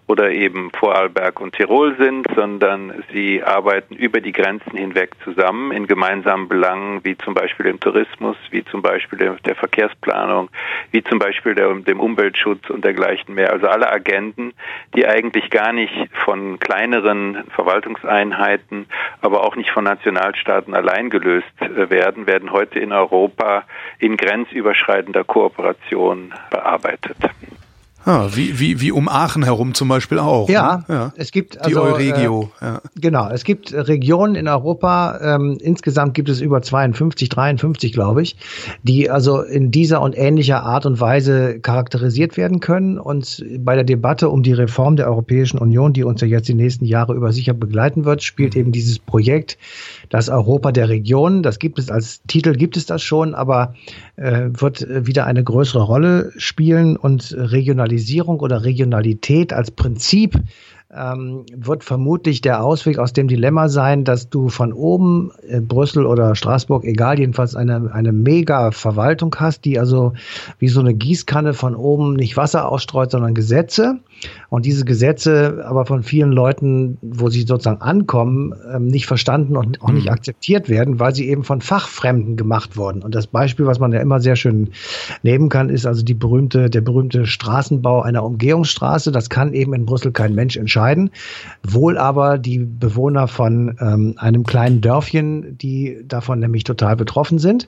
oder 0.07 0.31
eben 0.31 0.71
Vorarlberg 0.71 1.39
und 1.41 1.55
Tirol 1.55 1.95
sind, 1.97 2.27
sondern 2.35 3.03
sie 3.11 3.41
arbeiten 3.43 3.95
über 3.95 4.21
die 4.21 4.31
Grenzen 4.31 4.77
hinweg 4.77 5.11
zusammen 5.23 5.71
in 5.71 5.87
gemeinsamen 5.87 6.47
Belangen, 6.47 7.03
wie 7.03 7.17
zum 7.17 7.33
Beispiel 7.33 7.65
dem 7.65 7.79
Tourismus, 7.79 8.37
wie 8.51 8.63
zum 8.65 8.81
Beispiel 8.81 9.17
der, 9.17 9.33
der 9.45 9.55
Verkehrsplanung, 9.55 10.49
wie 10.91 11.03
zum 11.03 11.17
Beispiel 11.17 11.55
der, 11.55 11.73
dem 11.73 11.99
Umweltschutz 11.99 12.69
und 12.69 12.85
dergleichen 12.85 13.33
mehr. 13.33 13.51
Also 13.51 13.67
alle 13.67 13.91
Agenden, 13.91 14.53
die 14.95 15.07
eigentlich 15.07 15.49
gar 15.49 15.73
nicht 15.73 15.93
von 16.23 16.59
kleineren 16.59 17.43
Verwaltungseinheiten, 17.55 18.85
aber 19.21 19.43
auch 19.43 19.55
nicht 19.55 19.71
von 19.71 19.85
Nationalstaaten 19.85 20.75
allein 20.75 21.09
gelöst 21.09 21.47
äh, 21.61 21.89
werden, 21.89 22.27
werden 22.27 22.51
heute 22.51 22.79
in 22.79 22.91
Europa 22.91 23.63
in 23.97 24.17
grenzüberschreitender 24.17 25.23
Kooperation 25.23 26.33
bearbeitet. 26.51 27.17
Ah, 28.05 28.29
wie, 28.33 28.59
wie, 28.59 28.81
wie 28.81 28.91
um 28.91 29.09
Aachen 29.09 29.43
herum 29.43 29.73
zum 29.73 29.87
Beispiel 29.87 30.19
auch. 30.19 30.47
Ja, 30.47 30.83
ne? 30.87 30.95
ja. 30.95 31.13
es 31.17 31.31
gibt 31.31 31.57
also, 31.57 31.69
die 31.69 31.75
Euregio. 31.75 32.51
Äh, 32.61 32.65
ja. 32.65 32.81
Genau, 32.95 33.29
es 33.29 33.43
gibt 33.43 33.73
Regionen 33.73 34.35
in 34.35 34.47
Europa, 34.47 35.19
ähm, 35.21 35.57
insgesamt 35.59 36.13
gibt 36.13 36.29
es 36.29 36.39
über 36.39 36.61
52, 36.61 37.29
53, 37.29 37.93
glaube 37.93 38.21
ich, 38.21 38.37
die 38.83 39.09
also 39.09 39.41
in 39.41 39.71
dieser 39.71 40.01
und 40.01 40.15
ähnlicher 40.15 40.61
Art 40.61 40.85
und 40.85 40.99
Weise 40.99 41.59
charakterisiert 41.59 42.37
werden 42.37 42.59
können. 42.59 42.99
Und 42.99 43.43
bei 43.57 43.73
der 43.73 43.83
Debatte 43.83 44.29
um 44.29 44.43
die 44.43 44.53
Reform 44.53 44.97
der 44.97 45.07
Europäischen 45.07 45.57
Union, 45.57 45.93
die 45.93 46.03
uns 46.03 46.21
ja 46.21 46.27
jetzt 46.27 46.47
die 46.47 46.53
nächsten 46.53 46.85
Jahre 46.85 47.15
über 47.15 47.33
sicher 47.33 47.53
begleiten 47.53 48.05
wird, 48.05 48.21
spielt 48.21 48.53
mhm. 48.53 48.61
eben 48.61 48.71
dieses 48.71 48.99
Projekt 48.99 49.57
das 50.09 50.29
Europa 50.29 50.71
der 50.71 50.89
Regionen. 50.89 51.41
Das 51.41 51.57
gibt 51.57 51.79
es 51.79 51.89
als 51.89 52.21
Titel, 52.27 52.53
gibt 52.53 52.77
es 52.77 52.85
das 52.85 53.01
schon, 53.01 53.33
aber 53.33 53.73
äh, 54.15 54.49
wird 54.51 54.86
wieder 54.89 55.25
eine 55.25 55.43
größere 55.43 55.84
Rolle 55.84 56.32
spielen 56.38 56.97
und 56.97 57.34
Regionalisierung 57.38 58.39
oder 58.39 58.63
Regionalität 58.63 59.54
als 59.54 59.71
Prinzip 59.71 60.41
ähm, 60.95 61.45
wird 61.54 61.84
vermutlich 61.84 62.41
der 62.41 62.63
Ausweg 62.63 62.99
aus 62.99 63.12
dem 63.12 63.28
Dilemma 63.28 63.69
sein, 63.69 64.04
dass 64.04 64.30
du 64.30 64.49
von 64.49 64.71
oben 64.71 65.32
äh, 65.47 65.60
Brüssel 65.60 66.06
oder 66.06 66.36
Straßburg, 66.36 66.86
egal, 66.86 67.19
jedenfalls 67.19 67.56
eine, 67.56 67.91
eine 67.91 68.12
mega 68.12 68.71
Verwaltung 68.71 69.36
hast, 69.38 69.65
die 69.65 69.80
also 69.80 70.13
wie 70.60 70.69
so 70.69 70.80
eine 70.80 70.93
Gießkanne 70.93 71.54
von 71.54 71.75
oben 71.75 72.13
nicht 72.13 72.38
Wasser 72.38 72.69
ausstreut, 72.69 73.12
sondern 73.12 73.34
Gesetze. 73.34 73.99
Und 74.49 74.65
diese 74.65 74.86
Gesetze 74.86 75.65
aber 75.67 75.86
von 75.86 76.04
vielen 76.04 76.32
Leuten, 76.32 76.97
wo 77.01 77.30
sie 77.30 77.41
sozusagen 77.41 77.82
ankommen, 77.82 78.54
ähm, 78.73 78.88
nicht 78.88 79.06
verstanden 79.06 79.58
und 79.58 79.82
auch 79.82 79.91
nicht 79.91 80.06
mhm. 80.06 80.13
akzeptiert 80.13 80.69
werden, 80.69 80.99
weil 80.99 81.13
sie 81.13 81.28
eben 81.28 81.43
von 81.43 81.62
Fachfremden 81.62 82.38
gemacht 82.38 82.78
wurden. 82.78 83.01
Und 83.01 83.15
das 83.15 83.28
Beispiel, 83.28 83.65
was 83.65 83.80
man 83.80 83.91
ja 83.91 83.99
immer 83.99 84.21
sehr 84.21 84.36
schön 84.36 84.69
nehmen 85.23 85.49
kann, 85.49 85.69
ist 85.69 85.86
also 85.86 86.04
die 86.04 86.13
berühmte, 86.13 86.69
der 86.69 86.82
berühmte 86.82 87.25
Straßenbau 87.25 88.01
einer 88.01 88.23
Umgehungsstraße. 88.23 89.12
Das 89.12 89.30
kann 89.30 89.54
eben 89.54 89.73
in 89.73 89.86
Brüssel 89.86 90.12
kein 90.12 90.36
Mensch 90.36 90.58
entscheiden. 90.58 91.10
Wohl 91.67 91.97
aber 91.97 92.38
die 92.38 92.60
Bewohner 92.60 93.28
von 93.28 93.75
ähm, 93.80 94.15
einem 94.17 94.43
kleinen 94.43 94.82
Dörfchen, 94.82 95.58
die 95.58 95.97
davon 96.08 96.39
nämlich 96.39 96.63
total 96.63 96.95
betroffen 96.95 97.39
sind. 97.39 97.67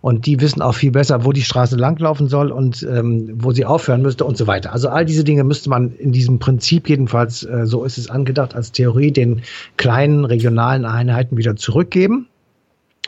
Und 0.00 0.26
die 0.26 0.40
wissen 0.40 0.62
auch 0.62 0.74
viel 0.74 0.92
besser, 0.92 1.24
wo 1.24 1.32
die 1.32 1.42
Straße 1.42 1.76
langlaufen 1.76 2.28
soll 2.28 2.52
und 2.52 2.86
ähm, 2.88 3.30
wo 3.34 3.52
sie 3.52 3.64
aufhören 3.64 4.02
müsste 4.02 4.24
und 4.24 4.36
so 4.36 4.46
weiter. 4.46 4.72
Also 4.72 4.88
all 4.88 5.04
diese 5.04 5.24
Dinge 5.24 5.44
müsste 5.44 5.70
man 5.70 5.79
in 5.88 6.12
diesem 6.12 6.38
Prinzip 6.38 6.88
jedenfalls, 6.88 7.42
äh, 7.42 7.66
so 7.66 7.84
ist 7.84 7.98
es 7.98 8.10
angedacht 8.10 8.54
als 8.54 8.72
Theorie, 8.72 9.12
den 9.12 9.42
kleinen 9.76 10.24
regionalen 10.24 10.84
Einheiten 10.84 11.36
wieder 11.36 11.56
zurückgeben. 11.56 12.26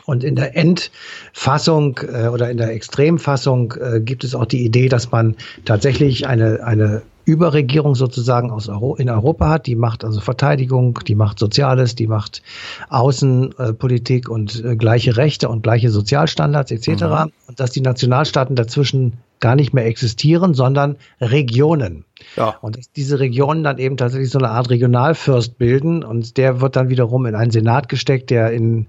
Und 0.05 0.23
in 0.23 0.35
der 0.35 0.57
Endfassung 0.57 1.99
äh, 1.99 2.27
oder 2.27 2.49
in 2.49 2.57
der 2.57 2.73
Extremfassung 2.73 3.73
äh, 3.79 4.01
gibt 4.01 4.23
es 4.23 4.35
auch 4.35 4.45
die 4.45 4.65
Idee, 4.65 4.89
dass 4.89 5.11
man 5.11 5.35
tatsächlich 5.63 6.27
eine, 6.27 6.63
eine 6.63 7.03
Überregierung 7.25 7.95
sozusagen 7.95 8.51
aus 8.51 8.67
Euro, 8.67 8.95
in 8.95 9.09
Europa 9.09 9.49
hat. 9.49 9.65
Die 9.65 9.75
macht 9.75 10.03
also 10.03 10.19
Verteidigung, 10.19 10.99
die 11.07 11.15
macht 11.15 11.39
Soziales, 11.39 11.95
die 11.95 12.07
macht 12.07 12.41
Außenpolitik 12.89 14.27
und 14.27 14.63
äh, 14.63 14.75
gleiche 14.75 15.15
Rechte 15.15 15.47
und 15.47 15.63
gleiche 15.63 15.89
Sozialstandards 15.89 16.71
etc. 16.71 16.87
Mhm. 16.87 17.31
Und 17.47 17.59
dass 17.59 17.71
die 17.71 17.81
Nationalstaaten 17.81 18.55
dazwischen 18.55 19.13
gar 19.39 19.55
nicht 19.55 19.73
mehr 19.73 19.85
existieren, 19.85 20.53
sondern 20.53 20.97
Regionen. 21.19 22.05
Ja. 22.35 22.57
Und 22.61 22.77
dass 22.77 22.91
diese 22.91 23.19
Regionen 23.19 23.63
dann 23.63 23.77
eben 23.79 23.97
tatsächlich 23.97 24.29
so 24.29 24.39
eine 24.39 24.49
Art 24.49 24.69
Regionalfürst 24.69 25.57
bilden 25.57 26.03
und 26.03 26.37
der 26.37 26.61
wird 26.61 26.75
dann 26.75 26.89
wiederum 26.89 27.25
in 27.25 27.35
einen 27.35 27.51
Senat 27.51 27.89
gesteckt, 27.89 28.29
der 28.29 28.51
in 28.51 28.87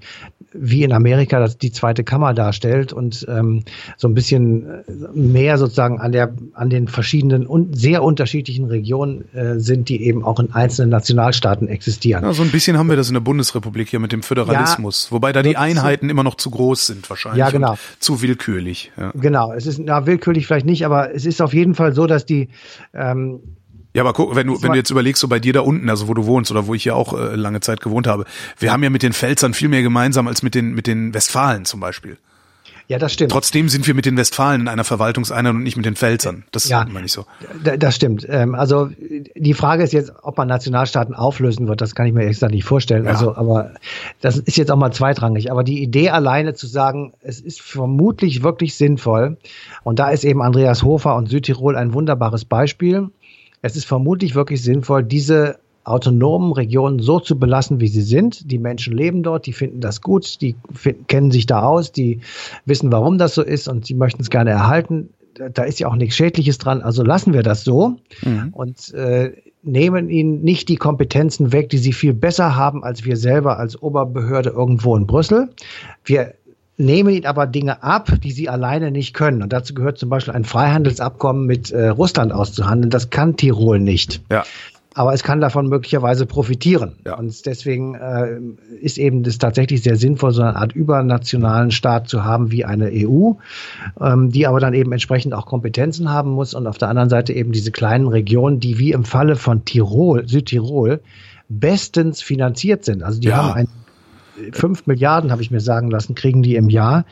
wie 0.57 0.85
in 0.85 0.93
Amerika 0.93 1.41
das 1.41 1.59
die 1.59 1.73
zweite 1.73 2.05
Kammer 2.05 2.33
darstellt 2.33 2.93
und 2.93 3.27
ähm, 3.29 3.65
so 3.97 4.07
ein 4.07 4.15
bisschen 4.15 4.67
äh, 4.71 4.83
mehr 5.13 5.59
sozusagen 5.59 6.01
an 6.01 6.13
der 6.13 6.35
an 6.53 6.71
den 6.71 6.87
verschiedenen 6.87 7.47
und 7.47 7.77
sehr 7.77 8.05
unterschiedlichen 8.05 8.67
Regionen 8.67 9.25
äh, 9.35 9.59
sind, 9.59 9.89
die 9.89 10.05
eben 10.05 10.25
auch 10.25 10.39
in 10.39 10.53
einzelnen 10.53 10.91
Nationalstaaten 10.91 11.67
existieren. 11.67 12.23
Ja, 12.25 12.33
so 12.33 12.43
ein 12.43 12.51
bisschen 12.51 12.79
haben 12.79 12.89
wir 12.89 12.97
das 12.97 13.09
in 13.09 13.15
der 13.15 13.21
Bundesrepublik 13.21 13.89
hier 13.89 13.99
mit 13.99 14.13
dem 14.13 14.23
Föderalismus, 14.23 15.09
ja, 15.11 15.17
wobei 15.17 15.33
da 15.33 15.43
die 15.43 15.57
Einheiten 15.57 16.09
immer 16.09 16.23
noch 16.23 16.37
zu 16.37 16.51
groß 16.51 16.87
sind 16.87 17.11
wahrscheinlich. 17.11 17.41
Ja, 17.41 17.51
genau. 17.51 17.77
Zu 17.99 18.23
willkürlich. 18.23 18.93
Ja. 18.97 19.11
Genau, 19.15 19.53
es 19.53 19.67
ist 19.67 19.81
na, 19.81 20.07
willkürlich 20.07 20.47
vielleicht 20.47 20.67
nicht, 20.67 20.87
aber 20.87 21.13
es 21.13 21.27
ist 21.27 21.43
auf 21.43 21.53
jeden 21.53 21.75
Fall 21.75 21.95
so, 21.95 22.07
dass 22.07 22.27
die 22.27 22.49
ähm, 22.93 23.24
ja, 23.95 24.03
aber 24.03 24.13
guck, 24.13 24.35
wenn 24.35 24.49
du, 24.49 24.61
wenn 24.61 24.73
du 24.73 24.77
jetzt 24.77 24.91
überlegst, 24.91 25.21
so 25.21 25.29
bei 25.29 25.39
dir 25.39 25.53
da 25.53 25.61
unten, 25.61 25.89
also 25.89 26.09
wo 26.09 26.15
du 26.15 26.27
wohnst 26.27 26.51
oder 26.51 26.67
wo 26.67 26.75
ich 26.75 26.85
ja 26.85 26.95
auch 26.95 27.13
äh, 27.13 27.37
lange 27.37 27.61
Zeit 27.61 27.81
gewohnt 27.81 28.09
habe, 28.09 28.25
wir 28.59 28.73
haben 28.73 28.83
ja 28.83 28.91
mit 28.91 29.05
den 29.05 29.13
Pfälzern 29.13 29.55
viel 29.55 29.69
mehr 29.69 29.83
gemeinsam 29.83 30.27
als 30.27 30.43
mit 30.43 30.57
den, 30.57 30.75
mit 30.75 30.89
den 30.89 31.15
Westfalen 31.15 31.65
zum 31.65 31.79
Beispiel. 31.79 32.19
Ja, 32.87 32.99
das 32.99 33.13
stimmt. 33.13 33.33
Trotzdem 33.33 33.69
sind 33.69 33.87
wir 33.87 33.95
mit 33.95 34.05
den 34.05 34.17
Westfalen 34.17 34.63
in 34.63 34.69
einer 34.69 34.85
Verwaltungseinheit 34.85 35.55
und 35.55 35.63
nicht 35.63 35.77
mit 35.77 35.87
den 35.87 35.97
Pfälzern. 35.97 36.45
Das 36.53 36.69
ja, 36.69 36.85
meine 36.85 37.07
ich 37.07 37.13
so. 37.13 37.25
Das 37.79 37.97
stimmt. 37.97 38.27
Ähm, 38.29 38.55
also 38.55 38.91
die 39.35 39.55
Frage 39.55 39.83
ist 39.83 39.93
jetzt, 39.93 40.13
ob 40.23 40.37
man 40.37 40.49
Nationalstaaten 40.49 41.15
auflösen 41.15 41.67
wird. 41.67 41.81
Das 41.81 41.95
kann 41.95 42.07
ich 42.07 42.13
mir 42.13 42.23
ehrlich 42.23 42.37
gesagt 42.37 42.53
nicht 42.53 42.65
vorstellen. 42.65 43.05
Ja. 43.05 43.13
Also, 43.13 43.35
aber 43.37 43.73
das 44.21 44.37
ist 44.37 44.57
jetzt 44.57 44.71
auch 44.71 44.77
mal 44.77 44.93
zweitrangig. 44.93 45.51
Aber 45.51 45.65
die 45.65 45.83
Idee 45.83 46.11
alleine 46.11 46.55
zu 46.55 46.67
sagen, 46.67 47.15
es 47.23 47.41
ist 47.41 47.63
vermutlich 47.63 48.43
wirklich 48.43 48.75
sinnvoll. 48.75 49.39
Und 49.83 49.99
da 49.99 50.11
ist 50.11 50.25
eben 50.25 50.43
Andreas 50.43 50.83
Hofer 50.83 51.17
und 51.17 51.29
Südtirol 51.29 51.77
ein 51.77 51.95
wunderbares 51.95 52.45
Beispiel 52.45 53.09
es 53.65 53.77
ist 53.77 53.87
vermutlich 53.87 54.35
wirklich 54.35 54.63
sinnvoll, 54.63 55.05
diese 55.05 55.59
autonomen 55.85 56.53
Regionen 56.53 56.99
so 56.99 57.21
zu 57.21 57.39
belassen, 57.39 57.81
wie 57.81 57.89
sie 57.89 58.03
sind. 58.03 58.51
Die 58.51 58.59
Menschen 58.59 58.97
leben 58.97 59.23
dort, 59.23 59.47
die 59.47 59.53
finden 59.53 59.81
das 59.81 60.01
gut, 60.01 60.41
die 60.41 60.57
kennen 61.07 61.31
sich 61.31 61.47
da 61.47 61.63
aus, 61.63 61.93
die 61.93 62.21
wissen, 62.65 62.91
warum 62.91 63.19
das 63.19 63.35
so 63.35 63.43
ist 63.43 63.69
und 63.69 63.87
sie 63.87 63.95
möchten 63.95 64.23
es 64.23 64.31
gerne 64.31 64.51
erhalten. 64.51 65.11
Da 65.53 65.65
ist 65.65 65.81
ja 65.81 65.89
auch 65.89 65.97
nichts 65.97 66.17
Schädliches 66.17 66.59
dran, 66.59 66.81
also 66.81 67.03
lassen 67.03 67.33
wir 67.33 67.43
das 67.43 67.65
so 67.65 67.97
mhm. 68.25 68.51
und 68.53 68.95
äh, 68.95 69.33
nehmen 69.63 70.09
ihnen 70.09 70.43
nicht 70.43 70.69
die 70.69 70.77
Kompetenzen 70.77 71.53
weg, 71.53 71.71
die 71.71 71.79
sie 71.79 71.93
viel 71.93 72.15
besser 72.15 72.55
haben 72.55 72.85
als 72.85 73.05
wir 73.05 73.17
selber 73.17 73.59
als 73.59 73.81
Oberbehörde 73.81 74.51
irgendwo 74.51 74.97
in 74.97 75.07
Brüssel. 75.07 75.51
Wir 76.05 76.35
nehmen 76.77 77.15
ihnen 77.15 77.27
aber 77.27 77.47
Dinge 77.47 77.83
ab, 77.83 78.11
die 78.23 78.33
sie 78.33 78.49
alleine 78.49 78.91
nicht 78.91 79.15
können. 79.15 79.43
Und 79.43 79.53
dazu 79.53 79.75
gehört 79.75 79.99
zum 79.99 80.09
Beispiel 80.09 80.35
ein 80.35 80.45
Freihandelsabkommen 80.45 81.47
mit 81.47 81.71
äh, 81.71 81.89
Russland 81.89 82.33
auszuhandeln. 82.33 82.91
Das 82.91 83.11
kann 83.11 83.37
Tirol 83.37 83.81
nicht. 83.81 84.21
Ja 84.31 84.45
aber 84.95 85.13
es 85.13 85.25
kann 85.25 85.41
davon 85.41 85.69
möglicherweise 85.69 86.25
profitieren. 86.25 86.93
Ja. 87.05 87.19
Und 87.19 87.45
deswegen 87.47 87.95
äh, 87.97 88.39
ist 88.81 88.97
eben 88.97 89.25
das 89.25 89.39
tatsächlich 89.39 89.83
sehr 89.83 89.97
sinnvoll, 89.97 90.33
so 90.33 90.43
eine 90.43 90.57
Art 90.57 90.73
übernationalen 90.73 91.73
Staat 91.73 92.09
zu 92.09 92.25
haben 92.25 92.53
wie 92.53 92.65
eine 92.65 92.91
EU, 92.93 93.33
ähm, 94.01 94.31
die 94.31 94.47
aber 94.47 94.61
dann 94.61 94.73
eben 94.73 94.93
entsprechend 94.93 95.35
auch 95.35 95.47
Kompetenzen 95.47 96.11
haben 96.11 96.31
muss 96.31 96.55
und 96.55 96.69
auf 96.69 96.79
der 96.79 96.89
anderen 96.89 97.11
Seite 97.11 97.33
eben 97.33 97.51
diese 97.51 97.73
kleinen 97.73 98.07
Regionen, 98.07 98.61
die 98.61 98.79
wie 98.79 98.93
im 98.93 99.05
Falle 99.05 99.35
von 99.35 99.65
Tirol, 99.65 100.29
Südtirol, 100.29 101.01
bestens 101.49 102.23
finanziert 102.23 102.85
sind. 102.85 103.03
Also 103.03 103.21
die 103.21 103.29
ja. 103.29 103.37
haben 103.37 103.53
einen 103.53 103.69
5 104.53 104.87
Milliarden, 104.87 105.31
habe 105.31 105.43
ich 105.43 105.51
mir 105.51 105.61
sagen 105.61 105.91
lassen, 105.91 106.15
kriegen 106.15 106.43
die 106.43 106.57
im 106.57 106.69
Jahr 106.69 107.05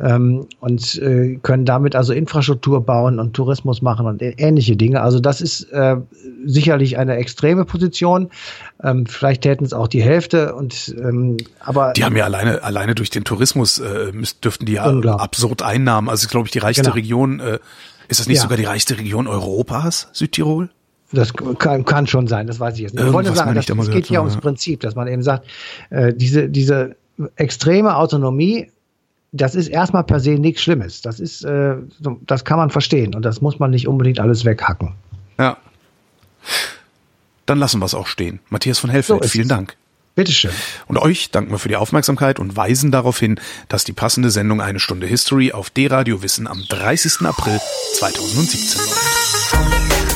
ähm, 0.00 0.46
und 0.60 0.96
äh, 0.96 1.38
können 1.42 1.64
damit 1.64 1.96
also 1.96 2.12
Infrastruktur 2.12 2.84
bauen 2.84 3.18
und 3.18 3.34
Tourismus 3.34 3.82
machen 3.82 4.06
und 4.06 4.22
ähnliche 4.22 4.76
Dinge. 4.76 5.00
Also 5.00 5.20
das 5.20 5.40
ist 5.40 5.64
äh, 5.72 5.96
sicherlich 6.44 6.98
eine 6.98 7.16
extreme 7.16 7.64
Position. 7.64 8.30
Ähm, 8.82 9.06
vielleicht 9.06 9.42
täten 9.42 9.64
es 9.64 9.72
auch 9.72 9.88
die 9.88 10.02
Hälfte 10.02 10.54
und 10.54 10.94
ähm, 10.98 11.36
aber 11.60 11.92
die 11.92 12.04
haben 12.04 12.16
ja 12.16 12.24
alleine 12.24 12.62
alleine 12.62 12.94
durch 12.94 13.10
den 13.10 13.24
Tourismus 13.24 13.78
äh, 13.78 14.12
dürften 14.42 14.66
die 14.66 14.74
ja 14.74 14.84
absurd 14.84 15.62
Einnahmen. 15.62 16.08
Also 16.08 16.28
glaube 16.28 16.48
ich 16.48 16.52
die 16.52 16.58
reichste 16.58 16.84
genau. 16.84 16.94
Region. 16.94 17.40
Äh, 17.40 17.58
ist 18.06 18.20
das 18.20 18.26
nicht 18.26 18.36
ja. 18.36 18.42
sogar 18.42 18.58
die 18.58 18.64
reichste 18.64 18.98
Region 18.98 19.26
Europas, 19.26 20.08
Südtirol? 20.12 20.68
Das 21.12 21.32
kann, 21.32 21.84
kann 21.84 22.06
schon 22.06 22.26
sein, 22.26 22.46
das 22.46 22.58
weiß 22.58 22.74
ich 22.74 22.80
jetzt 22.80 22.94
nicht. 22.94 23.06
Ich 23.06 23.12
wollte 23.12 23.34
sagen, 23.34 23.54
das, 23.54 23.68
es 23.68 23.90
geht 23.90 24.06
hier 24.06 24.20
ums 24.20 24.36
Prinzip, 24.36 24.80
dass 24.80 24.94
man 24.94 25.06
eben 25.06 25.22
sagt, 25.22 25.46
äh, 25.90 26.12
diese, 26.12 26.48
diese 26.48 26.96
extreme 27.36 27.96
Autonomie, 27.96 28.70
das 29.32 29.54
ist 29.54 29.68
erstmal 29.68 30.04
per 30.04 30.20
se 30.20 30.30
nichts 30.32 30.62
Schlimmes. 30.62 31.02
Das 31.02 31.20
ist, 31.20 31.44
äh, 31.44 31.76
das 32.26 32.44
kann 32.44 32.58
man 32.58 32.70
verstehen 32.70 33.14
und 33.14 33.24
das 33.24 33.40
muss 33.40 33.58
man 33.58 33.70
nicht 33.70 33.86
unbedingt 33.86 34.18
alles 34.18 34.44
weghacken. 34.44 34.94
Ja. 35.38 35.56
Dann 37.46 37.58
lassen 37.58 37.80
wir 37.80 37.86
es 37.86 37.94
auch 37.94 38.06
stehen. 38.06 38.40
Matthias 38.48 38.78
von 38.78 38.90
Hellfeld, 38.90 39.22
so 39.22 39.28
vielen 39.28 39.48
Dank. 39.48 39.76
Bitteschön. 40.14 40.52
Und 40.86 40.98
euch 40.98 41.30
danken 41.30 41.50
wir 41.50 41.58
für 41.58 41.68
die 41.68 41.76
Aufmerksamkeit 41.76 42.38
und 42.38 42.56
weisen 42.56 42.92
darauf 42.92 43.18
hin, 43.18 43.40
dass 43.68 43.82
die 43.82 43.92
passende 43.92 44.30
Sendung 44.30 44.60
Eine 44.60 44.78
Stunde 44.78 45.06
History 45.06 45.52
auf 45.52 45.70
D-Radio 45.70 46.22
Wissen 46.22 46.46
am 46.46 46.62
30. 46.68 47.22
April 47.26 47.60
2017 47.94 48.80
läuft. 48.80 50.13